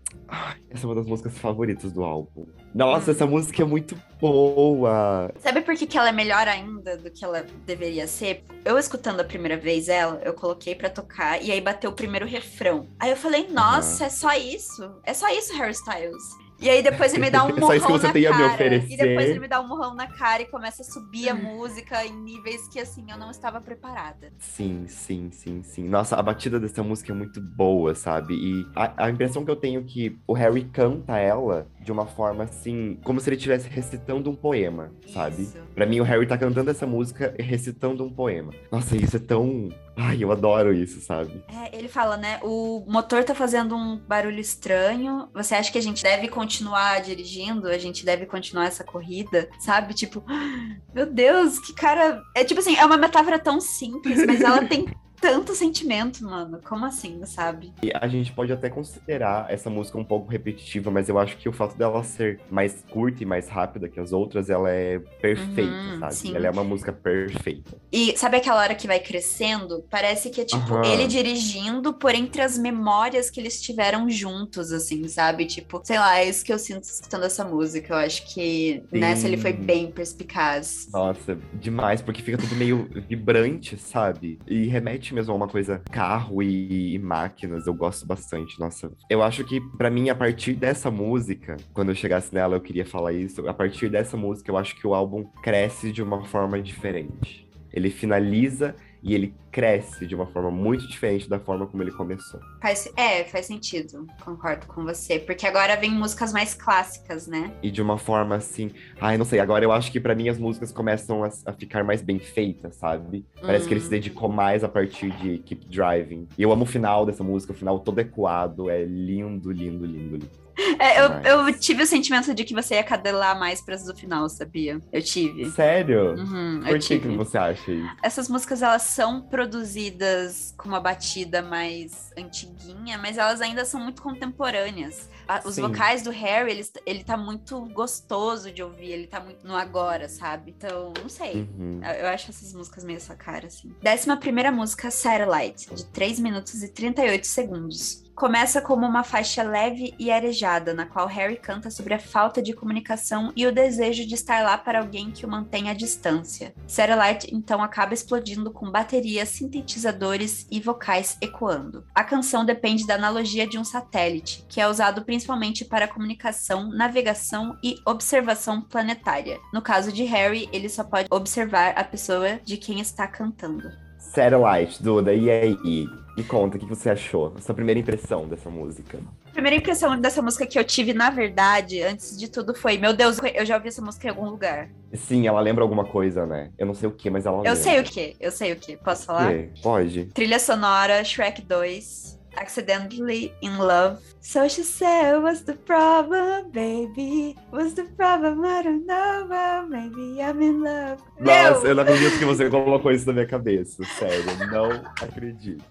[0.71, 2.47] Essa é uma das músicas favoritas do álbum.
[2.75, 5.31] Nossa, essa música é muito boa.
[5.39, 8.45] Sabe por que, que ela é melhor ainda do que ela deveria ser?
[8.65, 12.27] Eu escutando a primeira vez ela, eu coloquei pra tocar e aí bateu o primeiro
[12.27, 12.89] refrão.
[12.99, 14.91] Aí eu falei, nossa, é só isso?
[15.05, 16.44] É só isso, Harry Styles?
[16.61, 18.33] E aí depois ele me dá um murrão só isso que você na tem a
[18.33, 18.55] me cara.
[18.55, 18.93] oferecer.
[18.93, 22.05] E depois ele me dá um murrão na cara e começa a subir a música
[22.05, 24.33] em níveis que assim eu não estava preparada.
[24.39, 25.89] Sim, sim, sim, sim.
[25.89, 28.35] Nossa, a batida dessa música é muito boa, sabe?
[28.35, 32.07] E a, a impressão que eu tenho é que o Harry canta ela de uma
[32.07, 35.49] forma assim, como se ele estivesse recitando um poema, sabe?
[35.75, 38.53] Pra mim, o Harry tá cantando essa música recitando um poema.
[38.73, 39.69] Nossa, isso é tão.
[39.97, 41.45] Ai, eu adoro isso, sabe?
[41.49, 42.41] É, ele fala, né?
[42.43, 45.29] O motor tá fazendo um barulho estranho.
[45.35, 47.69] Você acha que a gente deve continuar dirigindo?
[47.69, 49.49] A gente deve continuar essa corrida?
[49.61, 49.95] Sabe?
[49.95, 50.25] Tipo,
[50.95, 52.23] meu Deus, que cara.
[52.35, 54.87] É tipo assim, é uma metáfora tão simples, mas ela tem
[55.25, 56.61] tanto sentimento, mano.
[56.63, 57.73] Como assim, sabe?
[57.83, 61.49] E a gente pode até considerar essa música um pouco repetitiva, mas eu acho que
[61.49, 65.73] o fato dela ser mais curta e mais rápida que as outras, ela é perfeita,
[65.73, 66.15] Uhum, sabe?
[66.15, 66.37] sim.
[66.37, 67.75] Ela é uma música perfeita.
[67.91, 69.83] E sabe aquela hora que vai crescendo?
[69.91, 70.85] Parece que é tipo Aham.
[70.93, 75.47] ele dirigindo por entre as memórias que eles tiveram juntos, assim, sabe?
[75.47, 77.95] Tipo, sei lá, é isso que eu sinto escutando essa música.
[77.95, 79.59] Eu acho que nessa ele foi Sim.
[79.61, 80.87] bem perspicaz.
[80.93, 84.39] Nossa, demais, porque fica tudo meio vibrante, sabe?
[84.47, 87.67] E remete mesmo a uma coisa carro e, e máquinas.
[87.67, 88.91] Eu gosto bastante, nossa.
[89.09, 92.85] Eu acho que, pra mim, a partir dessa música, quando eu chegasse nela, eu queria
[92.85, 93.47] falar isso.
[93.49, 97.49] A partir dessa música, eu acho que o álbum cresce de uma forma diferente.
[97.73, 102.41] Ele finaliza e ele cresce de uma forma muito diferente da forma como ele começou.
[102.61, 104.05] Faz, é, faz sentido.
[104.25, 105.21] Concordo com você.
[105.21, 107.53] Porque agora vem músicas mais clássicas, né?
[107.63, 108.73] E de uma forma assim.
[109.01, 109.39] Ai, não sei.
[109.39, 112.75] Agora eu acho que pra mim as músicas começam a, a ficar mais bem feitas,
[112.75, 113.25] sabe?
[113.41, 113.91] Parece que ele se Hum.
[113.91, 116.27] dedicou mais a partir de Keep Driving.
[116.37, 118.69] E eu amo o final dessa música, o final todo ecoado.
[118.69, 120.45] É lindo, lindo, lindo, lindo.
[120.79, 121.27] É, eu, Demais.
[121.27, 124.81] eu tive o sentimento de que você ia cadelar mais pra do final, sabia?
[124.93, 125.51] Eu tive.
[125.51, 126.15] Sério?
[126.17, 127.09] Uhum, Por que, tive.
[127.09, 127.97] que você acha isso?
[128.03, 134.03] Essas músicas, elas são produzidas com uma batida mais antiguinha, mas elas ainda são muito
[134.03, 135.09] contemporâneas.
[135.45, 135.63] Os Sim.
[135.63, 140.09] vocais do Harry, ele, ele tá muito gostoso de ouvir, ele tá muito no agora,
[140.09, 140.55] sabe?
[140.57, 141.49] Então, não sei.
[141.59, 141.81] Uhum.
[141.83, 143.73] Eu- Eu acho essas músicas meio essa cara, assim.
[143.83, 148.04] Décima primeira música, Satellite, de 3 minutos e 38 segundos.
[148.15, 152.53] Começa como uma faixa leve e arejada, na qual Harry canta sobre a falta de
[152.53, 156.55] comunicação e o desejo de estar lá para alguém que o mantém à distância.
[156.67, 161.85] Satellite então acaba explodindo com baterias, sintetizadores e vocais ecoando.
[161.95, 167.57] A canção depende da analogia de um satélite, que é usado principalmente para comunicação, navegação
[167.63, 169.39] e observação planetária.
[169.53, 173.71] No caso de Harry, ele só pode observar a pessoa de quem está cantando.
[173.99, 176.04] Satellite, Duda, e aí?
[176.17, 177.35] Me conta, o que você achou?
[177.37, 179.01] A sua primeira impressão dessa música?
[179.27, 182.93] A primeira impressão dessa música que eu tive, na verdade, antes de tudo, foi: Meu
[182.93, 184.69] Deus, eu já ouvi essa música em algum lugar.
[184.93, 186.53] Sim, ela lembra alguma coisa, né?
[186.57, 187.51] Eu não sei o que, mas ela lembra.
[187.51, 188.77] Eu sei o que, eu sei o que.
[188.77, 189.33] Posso falar?
[189.61, 190.07] Pode.
[190.07, 193.99] Trilha sonora, Shrek 2, Accidentally in Love.
[194.21, 197.37] So she said, What's the problem, baby?
[197.51, 198.45] What's the problem?
[198.45, 201.03] I don't know, but maybe I'm in love.
[201.19, 203.83] Nossa, eu não acredito que você colocou isso na minha cabeça.
[203.99, 204.71] Sério, não
[205.03, 205.65] acredito.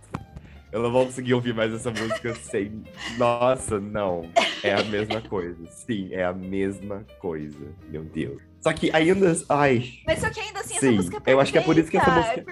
[0.74, 2.84] Eu não vou conseguir ouvir mais essa música sem.
[3.18, 4.28] Nossa, não.
[4.64, 5.56] É a mesma coisa.
[5.70, 7.60] Sim, é a mesma coisa.
[7.90, 8.42] Meu Deus.
[8.60, 9.34] Só que ainda.
[9.50, 9.84] Ai.
[10.08, 11.32] Mas só que ainda assim, essa Sim, música é perfeita.
[11.32, 12.44] eu acho que é por isso que essa música- É.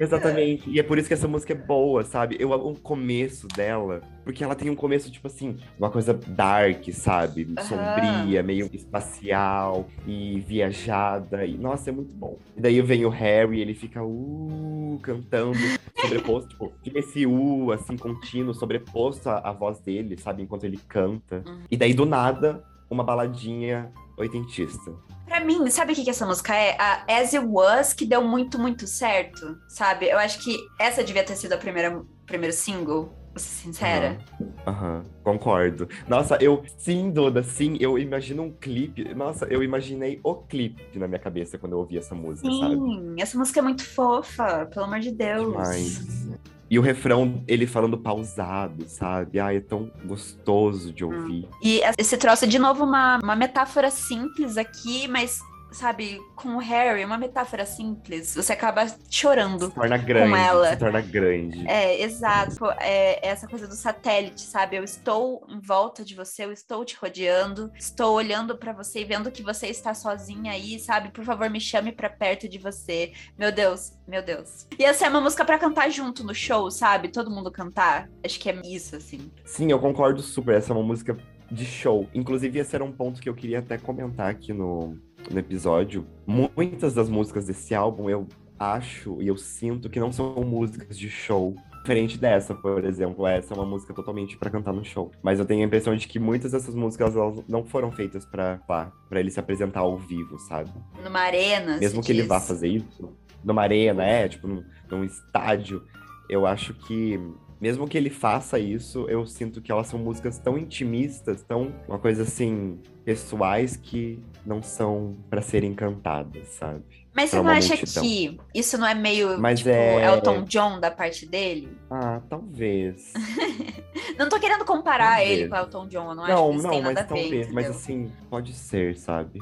[0.00, 0.70] Exatamente.
[0.70, 2.36] E é por isso que essa música é boa, sabe?
[2.40, 4.00] Eu amo o começo dela.
[4.24, 7.46] Porque ela tem um começo, tipo assim, uma coisa dark, sabe?
[7.58, 7.66] Aham.
[7.66, 11.44] Sombria, meio espacial e viajada.
[11.44, 12.38] E, nossa, é muito bom.
[12.56, 15.58] E daí vem o Harry, ele fica uh, cantando,
[16.00, 20.42] sobreposto, tipo, fica esse uh, assim, contínuo, sobreposto à, à voz dele, sabe?
[20.42, 21.42] Enquanto ele canta.
[21.46, 21.60] Uhum.
[21.70, 24.92] E daí, do nada, uma baladinha oitentista.
[25.26, 26.76] Pra mim, sabe o que, que essa música é?
[26.78, 30.08] A As It Was, que deu muito, muito certo, sabe?
[30.08, 34.18] Eu acho que essa devia ter sido a primeira primeiro single, vou ser sincera.
[34.66, 35.88] Aham, concordo.
[36.08, 39.12] Nossa, eu, sim, Duda, sim, eu imagino um clipe.
[39.14, 42.74] Nossa, eu imaginei o clipe na minha cabeça quando eu ouvi essa música, sabe?
[42.74, 45.50] Sim, essa música é muito fofa, pelo amor de Deus.
[45.50, 46.28] Demais.
[46.70, 49.40] E o refrão, ele falando pausado, sabe?
[49.40, 51.48] Ai, é tão gostoso de ouvir.
[51.60, 55.40] E esse troço de novo uma, uma metáfora simples aqui, mas,
[55.72, 59.66] sabe, com o Harry, uma metáfora simples, você acaba chorando.
[59.66, 60.70] Se torna grande, ela.
[60.70, 61.68] se torna grande.
[61.68, 62.66] É, exato.
[62.80, 64.76] É essa coisa do satélite, sabe?
[64.76, 69.04] Eu estou em volta de você, eu estou te rodeando, estou olhando pra você e
[69.04, 71.10] vendo que você está sozinha aí, sabe?
[71.10, 73.12] Por favor, me chame pra perto de você.
[73.38, 74.66] Meu Deus, meu Deus.
[74.78, 77.08] E essa é uma música pra cantar junto no show, sabe?
[77.08, 78.08] Todo mundo cantar.
[78.24, 79.30] Acho que é isso, assim.
[79.44, 80.56] Sim, eu concordo super.
[80.56, 81.16] Essa é uma música
[81.50, 82.08] de show.
[82.14, 84.96] Inclusive, esse era um ponto que eu queria até comentar aqui no,
[85.30, 86.06] no episódio.
[86.26, 88.26] Muitas das músicas desse álbum eu
[88.58, 91.56] acho e eu sinto que não são músicas de show.
[91.82, 95.10] Diferente dessa, por exemplo, essa é uma música totalmente pra cantar no show.
[95.22, 98.58] Mas eu tenho a impressão de que muitas dessas músicas elas não foram feitas pra
[98.58, 100.70] pá, pra ele se apresentar ao vivo, sabe?
[101.02, 101.78] Numa arena.
[101.78, 102.28] Mesmo que ele diz.
[102.28, 103.10] vá fazer isso
[103.42, 105.82] numa arena, é, tipo, num, num estádio,
[106.28, 107.18] eu acho que,
[107.60, 111.98] mesmo que ele faça isso, eu sinto que elas são músicas tão intimistas, tão, uma
[111.98, 116.82] coisa assim, pessoais que não são pra serem cantadas, sabe?
[117.14, 118.02] Mas você não acha multidão.
[118.04, 121.76] que isso não é meio, Mas tipo, é- Elton John da parte dele?
[121.90, 123.12] Ah, talvez.
[124.16, 125.30] Não tô querendo comparar Talvez.
[125.40, 127.14] ele com Elton John, eu não, acho não, que isso não, tem mas nada a
[127.14, 129.38] ver, talvez, mas assim, pode ser, sabe?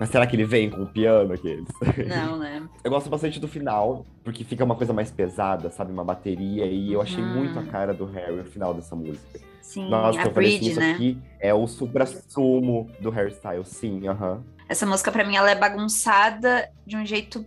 [0.00, 1.68] Mas será que ele vem com o piano aqueles?
[2.08, 2.66] Não, né?
[2.82, 5.92] Eu gosto bastante do final, porque fica uma coisa mais pesada, sabe?
[5.92, 7.30] Uma bateria, e eu achei Uhum.
[7.34, 9.38] muito a cara do Harry o final dessa música.
[9.60, 10.92] Sim, Nossa, a eu falei assim, Bridge, isso né?
[10.92, 14.42] aqui é o supra-sumo do hairstyle, sim, aham.
[14.66, 17.44] Essa música, pra mim, ela é bagunçada de um jeito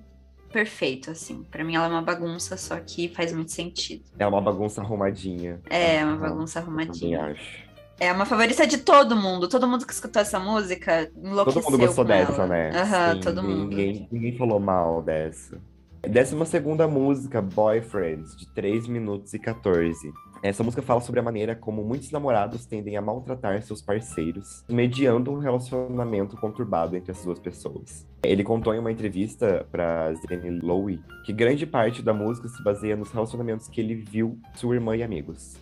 [0.51, 1.43] perfeito, assim.
[1.43, 4.04] Pra mim, ela é uma bagunça, só que faz muito sentido.
[4.20, 5.60] É uma bagunça arrumadinha.
[5.70, 7.26] É, uma bagunça eu arrumadinha.
[7.26, 7.62] acho.
[8.00, 9.48] É uma favorita de todo mundo.
[9.48, 12.48] Todo mundo que escutou essa música enlouqueceu Todo mundo gostou dessa, ela.
[12.48, 12.72] né?
[12.72, 13.70] Aham, Sim, todo mundo.
[13.70, 15.62] Ninguém, ninguém falou mal dessa.
[16.02, 20.12] Décima segunda música, Boyfriends, de 3 minutos e 14.
[20.44, 25.32] Essa música fala sobre a maneira como muitos namorados tendem a maltratar seus parceiros, mediando
[25.32, 28.06] um relacionamento conturbado entre as duas pessoas.
[28.22, 32.98] Ele contou em uma entrevista para Zane Lowe que grande parte da música se baseia
[32.98, 35.56] nos relacionamentos que ele viu sua irmã e amigos.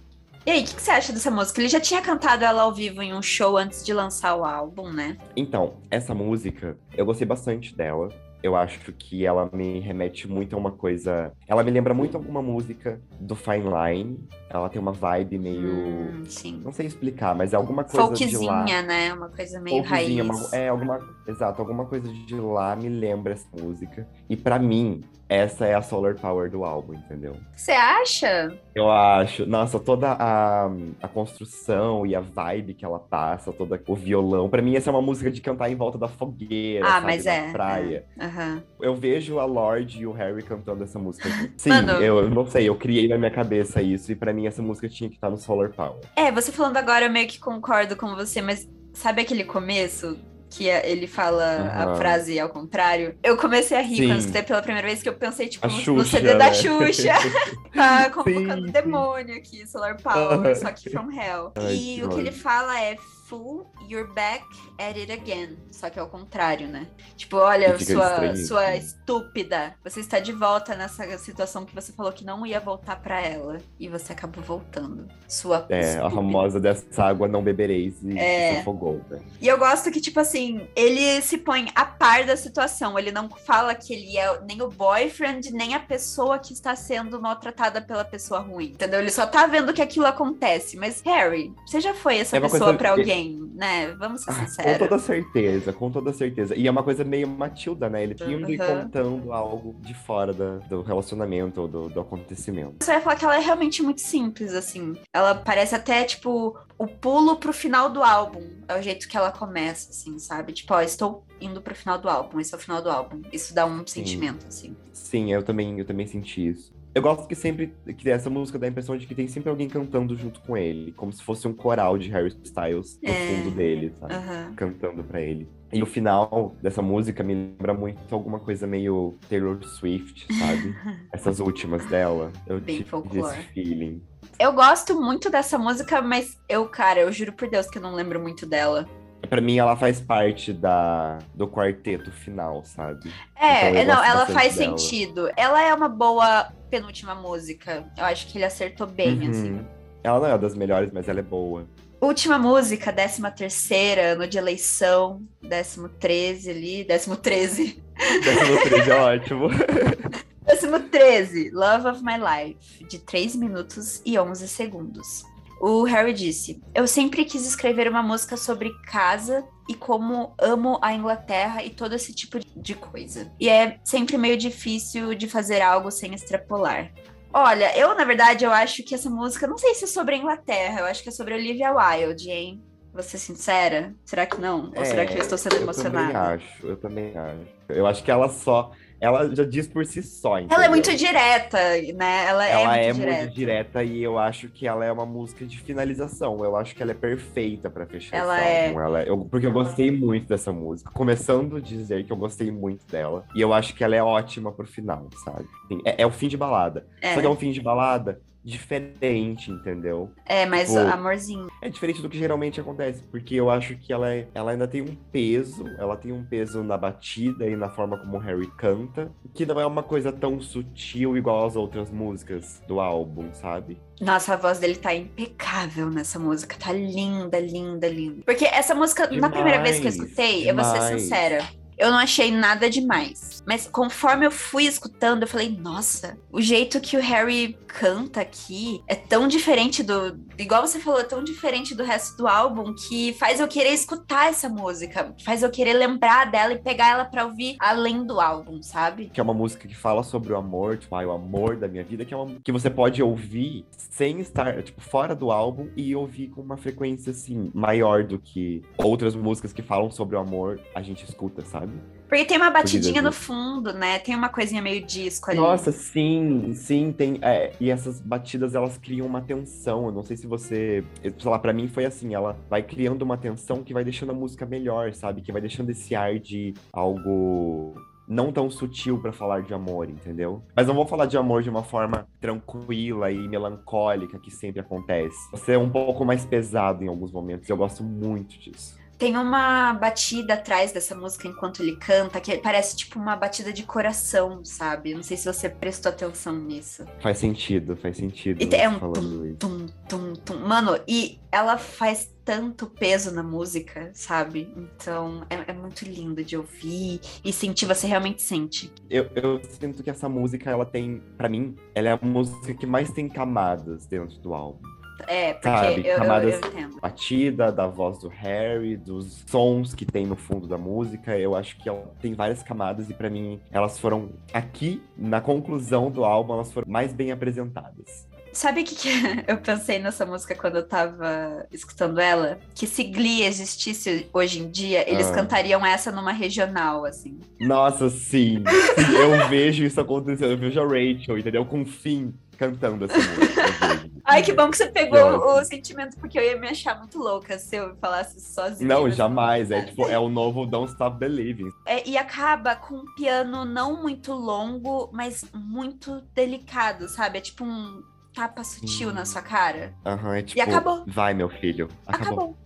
[0.46, 1.62] E aí, o que, que você acha dessa música?
[1.62, 4.90] Ele já tinha cantado ela ao vivo em um show antes de lançar o álbum,
[4.92, 5.16] né?
[5.36, 8.10] Então, essa música, eu gostei bastante dela.
[8.42, 11.32] Eu acho que ela me remete muito a uma coisa.
[11.48, 14.28] Ela me lembra muito alguma música do Fine Line.
[14.50, 15.72] Ela tem uma vibe meio.
[15.76, 16.60] Hum, sim.
[16.66, 18.62] Não sei explicar, mas é alguma coisa de lá.
[18.66, 19.14] Folkzinha, né?
[19.14, 20.48] Uma coisa meio Folkzinha, raiz.
[20.48, 21.00] uma- é, alguma.
[21.28, 24.10] Exato, alguma coisa de lá me lembra essa música.
[24.28, 27.38] E pra mim, essa é a solar power do álbum, entendeu?
[27.56, 28.54] Você acha?
[28.76, 29.46] Eu acho.
[29.46, 30.70] Nossa, toda a,
[31.02, 34.50] a construção e a vibe que ela passa, todo o violão.
[34.50, 37.24] Pra mim, essa é uma música de cantar em volta da fogueira, Ah, sabe, mas
[37.24, 38.06] na é, praia.
[38.20, 38.62] Aham.
[38.82, 41.30] Eu vejo a Lorde e o Harry cantando essa música.
[41.56, 41.92] Sim, Mano.
[41.94, 44.12] eu, eu não sei, eu criei na minha cabeça isso.
[44.12, 46.02] E pra mim, essa música tinha que estar no Solar Power.
[46.14, 50.18] É, você falando agora, eu meio que concordo com você, mas sabe aquele começo?
[50.52, 51.96] Que é- ele fala a Aham.
[51.96, 53.16] frase ao contrário.
[53.24, 54.08] Eu comecei a rir Sim.
[54.08, 56.54] quando escutei pela primeira vez, que eu pensei, tipo, A no, Xuxa, CD da né?
[56.54, 57.14] Xuxa.
[57.74, 60.56] tá convocando Sim, demônio aqui, Solar Power, Aham.
[60.56, 61.54] só que from hell.
[61.56, 62.42] Ai, e o que ele ódio.
[62.42, 62.98] fala é
[63.32, 64.44] Fool, you're back
[64.78, 65.58] at it again.
[65.72, 66.86] Só que é o contrário, né?
[67.16, 68.78] Tipo, olha, sua, estranho sua né?
[68.78, 69.74] estúpida.
[69.86, 73.58] Você está de volta nessa situação que você falou que não ia voltar pra ela.
[73.80, 75.08] E você acabou voltando.
[75.30, 76.10] Sua É, a estúpida.
[76.10, 78.56] famosa dessa água não bebereis e É.
[78.56, 79.22] se afogou, né?
[79.40, 83.00] E eu gosto que, tipo assim, ele se põe a par da situação.
[83.00, 87.22] Ele não fala que ele é nem o boyfriend, nem a pessoa que está sendo
[87.22, 88.72] maltratada pela pessoa ruim.
[88.72, 89.00] Entendeu?
[89.00, 90.76] Ele só tá vendo que aquilo acontece.
[90.76, 93.94] Mas, Harry, você já foi essa É pessoa coisa pra alguém, né?
[93.98, 94.78] Vamos ser Ah, Com sinceros.
[94.78, 96.56] toda certeza, com toda certeza.
[96.56, 98.04] E é uma coisa meio Matilda, né?
[98.04, 98.66] Ele indo e Uhum.
[98.84, 102.84] contando algo de fora da- do relacionamento ou do, do acontecimento.
[102.84, 104.96] Só ia falar que ela é realmente muito simples, assim.
[105.14, 108.48] Ela parece até, tipo, o pulo pro final do álbum.
[108.68, 110.54] É o jeito que ela começa, assim, sabe?
[110.54, 112.40] Tipo, ó, estou indo pro final do álbum.
[112.40, 113.22] Esse é o final do álbum.
[113.32, 114.76] Isso dá um sentimento, assim.
[114.94, 116.72] Sim, eu também, eu também senti isso.
[116.94, 119.70] Eu gosto que sempre que essa música dá a impressão de que tem sempre alguém
[119.70, 123.14] cantando junto com ele, como se fosse um coral de Harry Styles no É.
[123.28, 124.14] fundo dele, sabe?
[124.14, 124.54] Aham.
[124.58, 125.48] Cantando pra ele.
[125.72, 130.76] E o final dessa música me lembra muito alguma coisa meio Taylor Swift, sabe?
[131.14, 132.30] Essas últimas dela.
[132.46, 133.38] Eu Bem tive folclore.
[133.40, 134.02] esse feeling.
[134.38, 137.96] Eu gosto muito dessa música, mas eu, cara, eu juro por Deus que eu não
[137.96, 138.86] lembro muito dela.
[139.30, 143.10] Pra mim, ela faz parte da, do quarteto final, sabe?
[143.40, 144.78] É, Então, não, ela faz dela.
[144.78, 145.30] sentido.
[145.38, 147.86] Ela é uma boa penúltima música.
[147.98, 149.30] Eu acho que ele acertou bem, Uhum.
[149.30, 149.66] assim.
[150.04, 151.68] Ela não é das melhores, mas ela é boa.
[152.00, 157.84] Última música, décima terceira, ano de eleição, décimo treze ali, décimo treze.
[158.24, 159.48] Décimo 13 é ótimo.
[160.44, 165.24] Décimo 13, Love of My Life, de 3 minutos e 11 segundos.
[165.64, 170.92] O Harry disse: Eu sempre quis escrever uma música sobre casa e como amo a
[170.92, 173.32] Inglaterra e todo esse tipo de coisa.
[173.40, 176.92] E é sempre meio difícil de fazer algo sem extrapolar.
[177.32, 180.18] Olha, eu, na verdade, eu acho que essa música, não sei se é sobre a
[180.18, 182.62] Inglaterra, eu acho que é sobre Olivia Wilde, hein?
[182.92, 183.96] Vou ser sincera?
[184.04, 184.74] Será que não?
[184.76, 186.08] Ou será que eu estou sendo É, Eu emocionada?
[186.08, 187.48] também acho, eu também acho.
[187.70, 188.72] Eu acho que ela só.
[189.02, 190.38] Ela já diz por si só.
[190.38, 190.70] Ela é entendeu?
[190.70, 191.58] muito direta,
[191.96, 192.26] né?
[192.28, 193.34] Ela, Ela é, é muito muito direta.
[193.34, 196.44] direta e eu acho que ela é uma música de finalização.
[196.46, 198.68] Eu acho que ela é perfeita pra fechar Ela esse é.
[198.68, 198.80] álbum.
[198.80, 200.92] Ela eu- porque eu gostei muito dessa música.
[200.92, 203.26] Começando a dizer que eu gostei muito dela.
[203.36, 205.46] E eu acho que ela é ótima pro final, sabe?
[205.66, 206.86] Assim, é, é o fim de balada.
[207.02, 207.16] É.
[207.16, 210.12] Só que é um fim de balada diferente, entendeu?
[210.26, 211.48] É, mas Tipo, amorzinho.
[211.62, 214.82] É diferente do que geralmente acontece, porque eu acho que ela, é- ela ainda tem
[214.82, 219.12] um peso, ela tem um peso na batida e na forma como o Harry canta,
[219.34, 223.78] que não é uma coisa tão sutil igual as outras músicas do álbum, sabe?
[224.00, 226.56] Nossa, a voz dele tá impecável nessa música.
[226.58, 228.24] Tá linda, linda, linda.
[228.26, 231.02] Porque essa música, na primeira vez que eu Demais, escutei, eu vou ser demais.
[231.02, 231.61] sincera.
[231.82, 233.42] Eu não achei nada demais.
[233.44, 238.84] Mas conforme eu fui escutando, eu falei, nossa, o jeito que o Harry canta aqui
[238.88, 240.20] é tão diferente do.
[240.38, 244.30] Igual você falou, é tão diferente do resto do álbum que faz eu querer escutar
[244.30, 245.16] essa música.
[245.26, 249.10] Faz eu querer lembrar dela e pegar ela pra ouvir além do álbum, sabe?
[249.12, 251.84] Que é uma música que fala sobre o amor, tipo, ah, o amor da minha
[251.84, 255.96] vida, que é uma que você pode ouvir sem estar, tipo, fora do álbum e
[255.96, 260.60] ouvir com uma frequência, assim, maior do que outras músicas que falam sobre o amor,
[260.76, 261.71] a gente escuta, sabe?
[262.12, 263.98] Porque tem uma batidinha no fundo, né?
[263.98, 265.40] Tem uma coisinha meio disco ali.
[265.40, 267.18] Nossa, sim, sim, tem.
[267.22, 269.86] é, e essas batidas elas criam uma tensão.
[269.86, 270.84] Eu não sei se você.
[271.02, 274.14] Sei lá, pra mim foi assim, ela vai criando uma tensão que vai deixando a
[274.14, 275.22] música melhor, sabe?
[275.22, 280.44] Que vai deixando esse ar de algo não tão sutil pra falar de amor, entendeu?
[280.54, 285.18] Mas não vou falar de amor de uma forma tranquila e melancólica que sempre acontece.
[285.32, 287.48] Você é um pouco mais pesado em alguns momentos.
[287.50, 288.81] Eu gosto muito disso.
[289.02, 293.64] Tem uma batida atrás dessa música enquanto ele canta, que parece tipo uma batida de
[293.64, 294.94] coração, sabe?
[294.94, 296.86] Não sei se você prestou atenção nisso.
[297.00, 298.40] Faz sentido, faz sentido.
[298.40, 299.38] E é um isso.
[299.40, 300.38] Tum, tum, tum.
[300.42, 304.54] Mano, e ela faz tanto peso na música, sabe?
[304.56, 308.72] Então é, é muito lindo de ouvir e sentir, você realmente sente.
[308.88, 312.68] Eu, eu sinto que essa música, ela tem, pra mim, ela é a música que
[312.68, 314.81] mais tem camadas dentro do álbum.
[315.08, 316.80] É, porque Sabe, eu, eu- camadas- eu entendo.
[316.82, 321.18] batida, da voz do Harry, dos sons que tem no fundo da música.
[321.18, 325.90] Eu acho que ela tem várias camadas e pra mim elas foram aqui na conclusão
[325.92, 328.10] do álbum, elas foram mais bem apresentadas.
[328.34, 328.88] Sabe o que, que
[329.28, 332.40] eu pensei nessa música quando eu tava escutando ela?
[332.56, 335.14] Que se Glee existisse hoje em dia, eles Ah.
[335.16, 337.20] cantariam essa numa regional, assim.
[337.42, 338.42] Nossa, sim,
[338.78, 340.32] sim, eu vejo isso acontecendo.
[340.32, 341.46] Eu vejo a Rachel, entendeu?
[341.46, 342.12] Com o Finn
[342.42, 343.42] cantando essa música.
[343.86, 343.92] eu.
[344.04, 345.26] Ai, que bom que você pegou Ótimo.
[345.42, 348.68] o sentimento, porque eu ia me achar muito louca se eu falasse sozinha.
[348.68, 349.52] Não, jamais.
[349.52, 351.50] É tipo, é o novo Don't Stop Believing.
[351.68, 357.20] É, e acaba com um piano não muito longo, mas muito delicado, sabe?
[357.20, 357.84] É tipo um
[358.14, 358.94] tapa sutil Hum.
[358.94, 359.74] na sua cara.
[359.86, 360.42] Aham, é tipo.
[360.42, 360.84] acabou.
[360.88, 361.70] Vai, meu filho.
[361.86, 362.14] Acabou.
[362.14, 362.38] Acabou.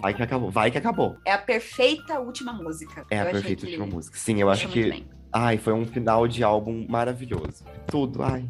[0.00, 0.50] Vai que acabou.
[0.50, 1.16] Vai que acabou.
[1.24, 3.06] É a perfeita última música.
[3.08, 4.18] É Eu a perfeita última música.
[4.18, 5.06] Sim, eu acho que.
[5.36, 7.64] Ai, foi um final de álbum maravilhoso.
[7.88, 8.48] Tudo, ai.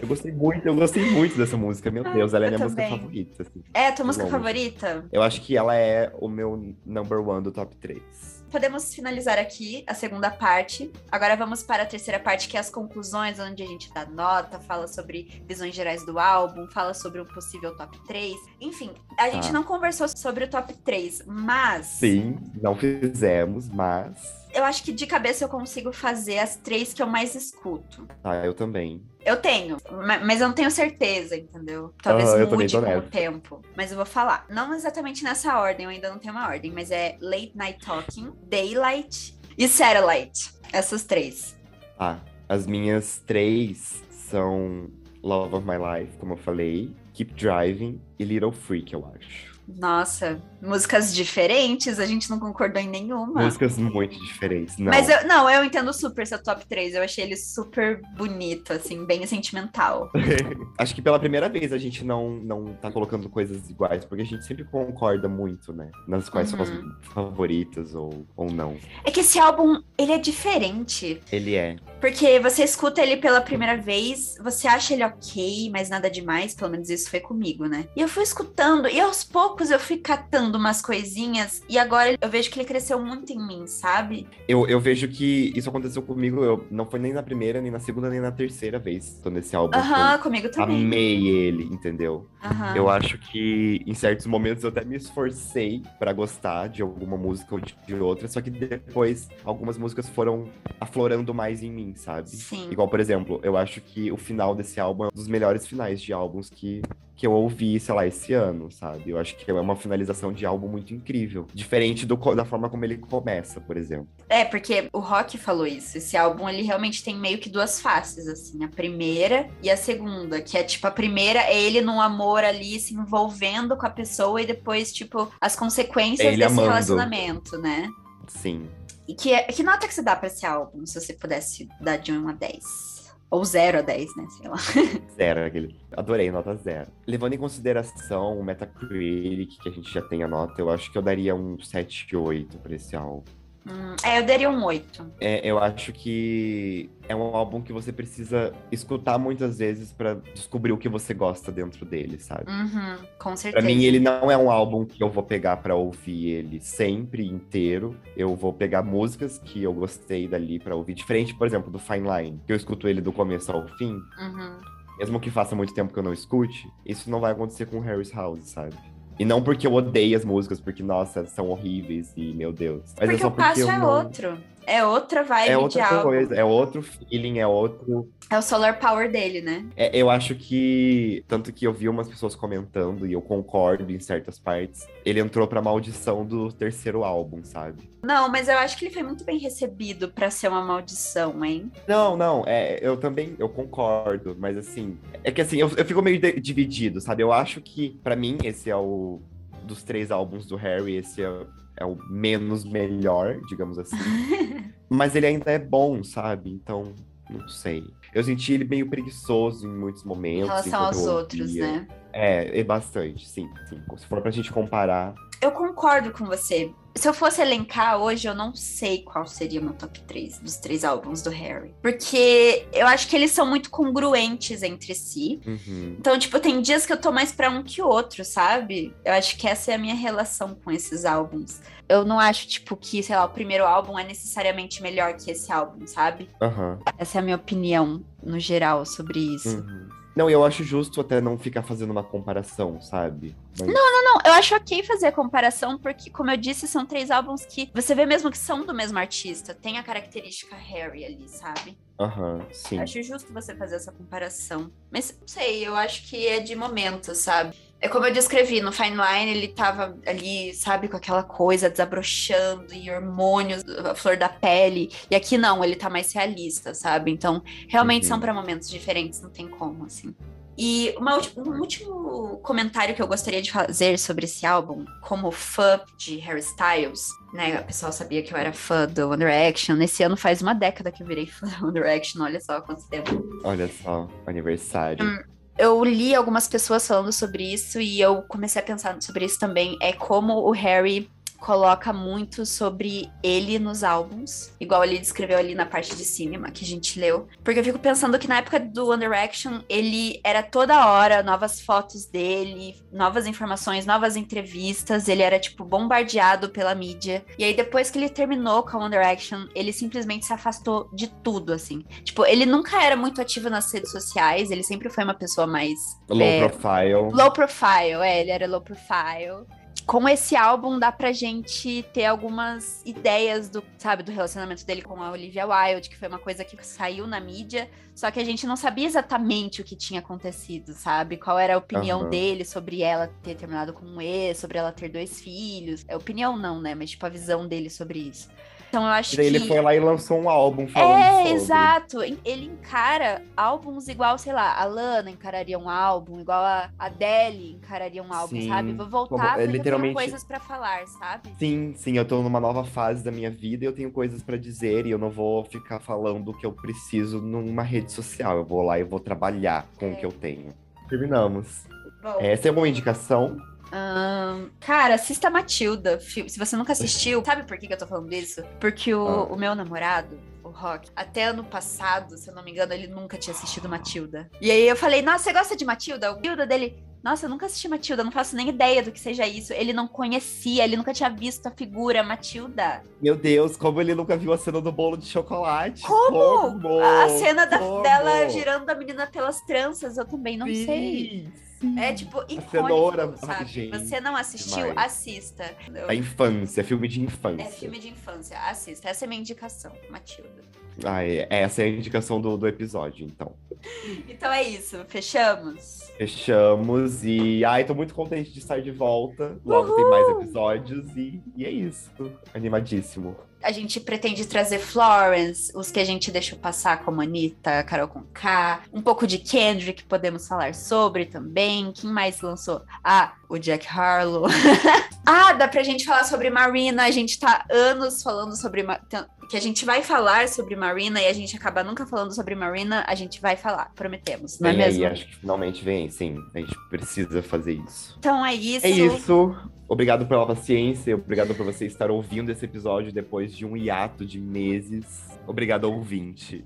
[0.00, 1.90] Eu gostei muito, eu gostei muito dessa música.
[1.90, 3.42] Meu Ah, Deus, ela é eu minha música favorita.
[3.42, 3.62] assim.
[3.74, 4.36] É, tua música longe.
[4.36, 5.04] favorita?
[5.10, 8.38] Eu acho que ela é o meu number one do top 3.
[8.50, 10.90] Podemos finalizar aqui a segunda parte.
[11.10, 14.58] Agora vamos para a terceira parte, que é as conclusões, onde a gente dá nota,
[14.60, 18.34] fala sobre visões gerais do álbum, fala sobre um possível top 3.
[18.60, 19.52] Enfim, a gente Tá.
[19.52, 24.46] não conversou sobre o top 3, mas Sim, não fizemos, mas.
[24.54, 28.06] Eu acho que de cabeça eu consigo fazer as três que eu mais escuto.
[28.24, 29.02] Ah, eu também.
[29.24, 31.92] Eu tenho, ma- mas eu não tenho certeza, entendeu?
[32.02, 33.02] Talvez também mude com o nessa.
[33.02, 33.62] tempo.
[33.76, 34.46] Mas eu vou falar.
[34.48, 38.32] Não exatamente nessa ordem, eu ainda não tenho uma ordem, mas é Late Night Talking,
[38.48, 40.52] Daylight e Satellite.
[40.72, 41.56] Essas três.
[41.98, 42.18] Ah,
[42.48, 44.88] as minhas três são
[45.22, 49.57] Love of My Life, como eu falei, Keep Driving e Little Freak, eu acho.
[49.76, 53.42] Nossa, músicas diferentes, a gente não concordou em nenhuma.
[53.42, 54.78] Músicas muito diferentes.
[54.78, 54.86] Não.
[54.90, 56.94] Mas eu, não, eu entendo super seu top 3.
[56.94, 60.10] Eu achei ele super bonito, assim, bem sentimental.
[60.78, 64.26] Acho que pela primeira vez a gente não, não tá colocando coisas iguais, porque a
[64.26, 65.90] gente sempre concorda muito, né?
[66.06, 66.92] Nas quais são as Uhum.
[67.14, 68.76] favoritas ou, ou não.
[69.04, 71.20] É que esse álbum, ele é diferente.
[71.32, 71.76] Ele é.
[72.00, 76.70] Porque você escuta ele pela primeira vez, você acha ele ok, mas nada demais, pelo
[76.70, 77.86] menos isso foi comigo, né?
[77.96, 82.28] E eu fui escutando, e aos poucos eu fui catando umas coisinhas, e agora eu
[82.28, 84.26] vejo que ele cresceu muito em mim, sabe?
[84.46, 87.80] Eu, eu vejo que isso aconteceu comigo, eu não foi nem na primeira, nem na
[87.80, 89.76] segunda, nem na terceira vez tô nesse álbum.
[89.76, 90.80] Aham, comigo Eu também.
[90.84, 92.26] amei ele, entendeu?
[92.42, 92.76] Aham.
[92.76, 97.54] Eu acho que em certos momentos eu até me esforcei pra gostar de alguma música
[97.54, 100.48] ou de outra, só que depois algumas músicas foram
[100.80, 102.28] aflorando mais em mim, sabe?
[102.30, 102.68] Sim.
[102.70, 106.00] Igual, por exemplo, eu acho que o final desse álbum é um dos melhores finais
[106.00, 106.82] de álbuns que,
[107.16, 109.10] que eu ouvi, sei lá, esse ano, sabe?
[109.10, 111.46] Eu acho que é uma finalização de álbum muito incrível.
[111.54, 114.08] Diferente do, da forma como ele começa, por exemplo.
[114.28, 115.98] É, porque o Rock falou isso.
[115.98, 118.62] Esse álbum, ele realmente tem meio que duas faces, assim.
[118.64, 120.40] A primeira e a segunda.
[120.40, 124.40] Que é, tipo, a primeira é ele num amor ali, se envolvendo com a pessoa.
[124.40, 126.68] E depois, tipo, as consequências É ele desse amando.
[126.68, 127.88] relacionamento, né?
[128.26, 128.68] Sim.
[129.14, 130.84] Que, é- que nota que você dá pra esse álbum?
[130.86, 132.98] Se você pudesse dar de 1 a 10.
[133.30, 134.26] Ou 0 a 10, né?
[134.30, 134.56] Sei lá.
[135.14, 135.78] Zero aquele.
[135.94, 136.90] Adorei, nota zero.
[137.06, 140.96] Levando em consideração o Metacritic, que a gente já tem a nota, eu acho que
[140.96, 143.22] eu daria um 7, 8 pra esse álbum.
[143.70, 145.06] Hum, é, eu daria um 8.
[145.20, 150.72] É, eu acho que é um álbum que você precisa escutar muitas vezes pra descobrir
[150.72, 152.50] o que você gosta dentro dele, sabe?
[152.50, 153.66] Uhum, com Pra certeza.
[153.66, 157.96] mim, ele não é um álbum que eu vou pegar pra ouvir ele sempre inteiro.
[158.16, 160.94] Eu vou pegar músicas que eu gostei dali pra ouvir.
[160.94, 163.94] Diferente, por exemplo, do Fine Line, que eu escuto ele do começo ao fim.
[164.18, 164.60] Uhum.
[164.98, 168.10] Mesmo que faça muito tempo que eu não escute, isso não vai acontecer com Harry's
[168.12, 168.74] House, sabe?
[169.18, 172.82] E não porque eu odeio as músicas, porque, nossa, são horríveis e, meu Deus.
[172.98, 173.88] Mas é Porque só o passo eu é não...
[173.88, 174.38] outro.
[174.68, 176.02] É outra vibe É de outra álbum.
[176.02, 178.08] coisa, é outro feeling, é outro.
[178.30, 179.64] É o solar power dele, né?
[179.74, 181.24] É, eu acho que.
[181.26, 184.86] Tanto que eu vi umas pessoas comentando, e eu concordo em certas partes.
[185.04, 187.88] Ele entrou pra maldição do terceiro álbum, sabe?
[188.02, 191.72] Não, mas eu acho que ele foi muito bem recebido pra ser uma maldição, hein?
[191.86, 194.98] Não, não, é, eu também eu concordo, mas assim.
[195.24, 197.22] É que assim, eu, eu fico meio de- dividido, sabe?
[197.22, 199.20] Eu acho que, pra mim, esse é o.
[199.68, 201.46] Dos três álbuns do Harry, esse é,
[201.76, 203.96] é o menos melhor, digamos assim.
[204.88, 206.50] Mas ele ainda é bom, sabe?
[206.50, 206.94] Então,
[207.28, 207.84] não sei.
[208.14, 210.48] Eu senti ele meio preguiçoso em muitos Em momentos.
[210.48, 211.86] relação enquanto aos outros, né?
[212.14, 213.82] É, é bastante, sim, sim.
[213.98, 215.14] Se for pra gente comparar.
[215.42, 216.72] Eu concordo com você.
[216.98, 220.56] Se eu fosse elencar hoje, eu não sei qual seria o meu top 3 dos
[220.56, 221.72] três álbuns do Harry.
[221.80, 225.40] Porque eu acho que eles são muito congruentes entre si.
[225.46, 225.94] Uhum.
[225.96, 228.92] Então, tipo, tem dias que eu tô mais pra um que outro, sabe?
[229.04, 231.60] Eu acho que essa é a minha relação com esses álbuns.
[231.88, 235.52] Eu não acho, tipo, que, sei lá, o primeiro álbum é necessariamente melhor que esse
[235.52, 236.28] álbum, sabe?
[236.42, 236.80] Aham.
[236.98, 239.56] Essa é a minha opinião, no geral, sobre isso.
[239.56, 239.97] uhum.
[240.18, 243.36] Não, eu acho justo até não ficar fazendo uma comparação, sabe?
[243.56, 247.46] Mas- Não, eu acho ok fazer a comparação, porque, como eu disse, são três álbuns
[247.46, 249.54] que você vê mesmo que são do mesmo artista.
[249.54, 251.78] Tem a característica Harry ali, sabe?
[252.00, 252.78] Aham, sim.
[252.78, 254.72] Eu acho justo você fazer essa comparação.
[254.90, 257.56] Mas, não sei, eu acho que é de momento, sabe?
[257.80, 262.74] É como eu descrevi, no Fine Line ele tava ali, sabe, com aquela coisa desabrochando
[262.74, 264.90] e hormônios, a flor da pele.
[265.10, 267.12] E aqui não, ele tá mais realista, sabe?
[267.12, 268.08] Então, realmente Uhum.
[268.08, 270.12] são pra momentos diferentes, não tem como, assim.
[270.60, 275.80] E uma um último comentário que eu gostaria de fazer sobre esse álbum, como fã
[275.96, 277.60] de Harry Styles, né?
[277.60, 279.76] O pessoal sabia que eu era fã do One Direction.
[279.80, 282.82] Esse ano faz uma década que eu virei fã do One Direction, olha só quanto
[282.88, 283.24] tempo.
[283.44, 285.04] Olha só, aniversário.
[285.06, 285.37] Hum.
[285.58, 289.76] Eu li algumas pessoas falando sobre isso e eu comecei a pensar sobre isso também.
[289.82, 295.64] É como o Harry coloca muito sobre ele nos álbuns, igual ele descreveu ali na
[295.64, 297.28] parte de cinema que a gente leu.
[297.42, 301.60] Porque eu fico pensando que na época do One Direction, ele era toda hora novas
[301.60, 307.24] fotos dele, novas informações, novas entrevistas, ele era tipo bombardeado pela mídia.
[307.38, 311.08] E aí depois que ele terminou com a One Direction, ele simplesmente se afastou de
[311.22, 311.84] tudo assim.
[312.02, 315.78] Tipo, ele nunca era muito ativo nas redes sociais, ele sempre foi uma pessoa mais
[316.08, 317.12] Low é, profile.
[317.12, 319.46] Low profile, é, ele era low profile.
[319.88, 325.02] Com esse álbum dá pra gente ter algumas ideias do, sabe, do relacionamento dele com
[325.02, 328.46] a Olivia Wilde, que foi uma coisa que saiu na mídia, só que a gente
[328.46, 331.16] não sabia exatamente o que tinha acontecido, sabe?
[331.16, 332.10] Qual era a opinião Aham.
[332.10, 335.86] dele sobre ela ter terminado com um ex, sobre ela ter dois filhos.
[335.88, 336.74] É opinião não, né?
[336.74, 338.28] Mas tipo a visão dele sobre isso.
[338.68, 341.12] Então eu acho E daí que ele foi lá e lançou um álbum falando é,
[341.16, 341.32] sobre.
[341.32, 342.02] exato.
[342.02, 348.02] Ele encara álbuns igual, sei lá, a Lana encararia um álbum, igual a Adele encararia
[348.02, 348.72] um álbum, Sim, sabe?
[348.72, 351.30] Vou voltar como- é, literalmente- tenho coisas pra falar, sabe?
[351.38, 354.36] Sim, sim, eu tô numa nova fase da minha vida e eu tenho coisas pra
[354.36, 358.36] dizer e eu não vou ficar falando o que eu preciso numa rede social.
[358.36, 360.52] Eu vou lá e vou trabalhar com o que eu tenho.
[360.88, 361.64] Terminamos.
[362.02, 363.36] Bom, Essa é uma indicação.
[363.72, 365.98] Ahn, cara, assista Matilda.
[366.00, 368.42] Se você nunca assistiu, sabe por que, que eu tô falando isso?
[368.60, 369.24] Porque o, Ah.
[369.24, 373.16] o meu namorado, o Rock, até ano passado, se eu não me engano, ele nunca
[373.18, 374.30] tinha assistido Matilda.
[374.40, 376.10] E aí eu falei, nossa, você gosta de Matilda?
[376.12, 376.82] O Matilda dele.
[377.00, 379.52] Nossa, eu nunca assisti Matilda, não faço nem ideia do que seja isso.
[379.52, 382.82] Ele não conhecia, ele nunca tinha visto a figura Matilda.
[383.00, 385.80] Meu Deus, como ele nunca viu a cena do bolo de chocolate.
[385.82, 386.18] Como?
[386.58, 386.80] Como?
[386.80, 391.28] A cena da- dela girando a menina pelas tranças, eu também não Sim, sei.
[391.60, 391.78] Sim.
[391.78, 393.16] É tipo icônico, cenoura.
[393.16, 393.44] Sabe?
[393.46, 394.92] gente, Você não assistiu, demais.
[394.92, 395.54] assista.
[395.86, 397.42] Da infância, filme de infância.
[397.42, 398.88] É filme de infância, assista.
[398.88, 400.48] Essa é a minha indicação, Matilda.
[400.84, 403.34] Ai, essa é a indicação do, do episódio, então.
[404.08, 405.90] Então é isso, fechamos.
[405.96, 407.44] Fechamos e.
[407.44, 409.36] Ai, tô muito contente de estar de volta.
[409.44, 411.90] Logo tem mais episódios e, e é isso.
[412.32, 413.16] Animadíssimo.
[413.42, 418.02] A gente pretende trazer Florence, os que a gente deixou passar, como Anitta, Carol com
[418.02, 421.70] K, um pouco de Kendrick, podemos falar sobre também.
[421.72, 422.62] Quem mais lançou?
[422.82, 424.26] Ah, o Jack Harlow.
[425.06, 426.84] ah, dá pra gente falar sobre Marina.
[426.84, 428.64] A gente tá anos falando sobre.
[428.88, 432.34] Tem- Que a gente vai falar sobre Marina e a gente acaba nunca falando sobre
[432.34, 432.84] Marina.
[432.88, 434.84] A gente vai falar, prometemos, não é mesmo?
[434.84, 436.16] aí, acho que finalmente vem, sim.
[436.34, 437.94] A gente precisa fazer isso.
[437.98, 438.66] Então é isso.
[438.66, 439.36] É isso.
[439.68, 440.94] Obrigado pela paciência.
[440.94, 445.06] Obrigado por você estar ouvindo esse episódio depois de um hiato de meses.
[445.26, 446.44] Obrigado, ouvinte.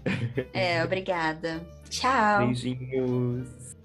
[0.52, 1.64] É, obrigada.
[1.88, 2.46] Tchau.
[2.46, 3.76] Beijinhos.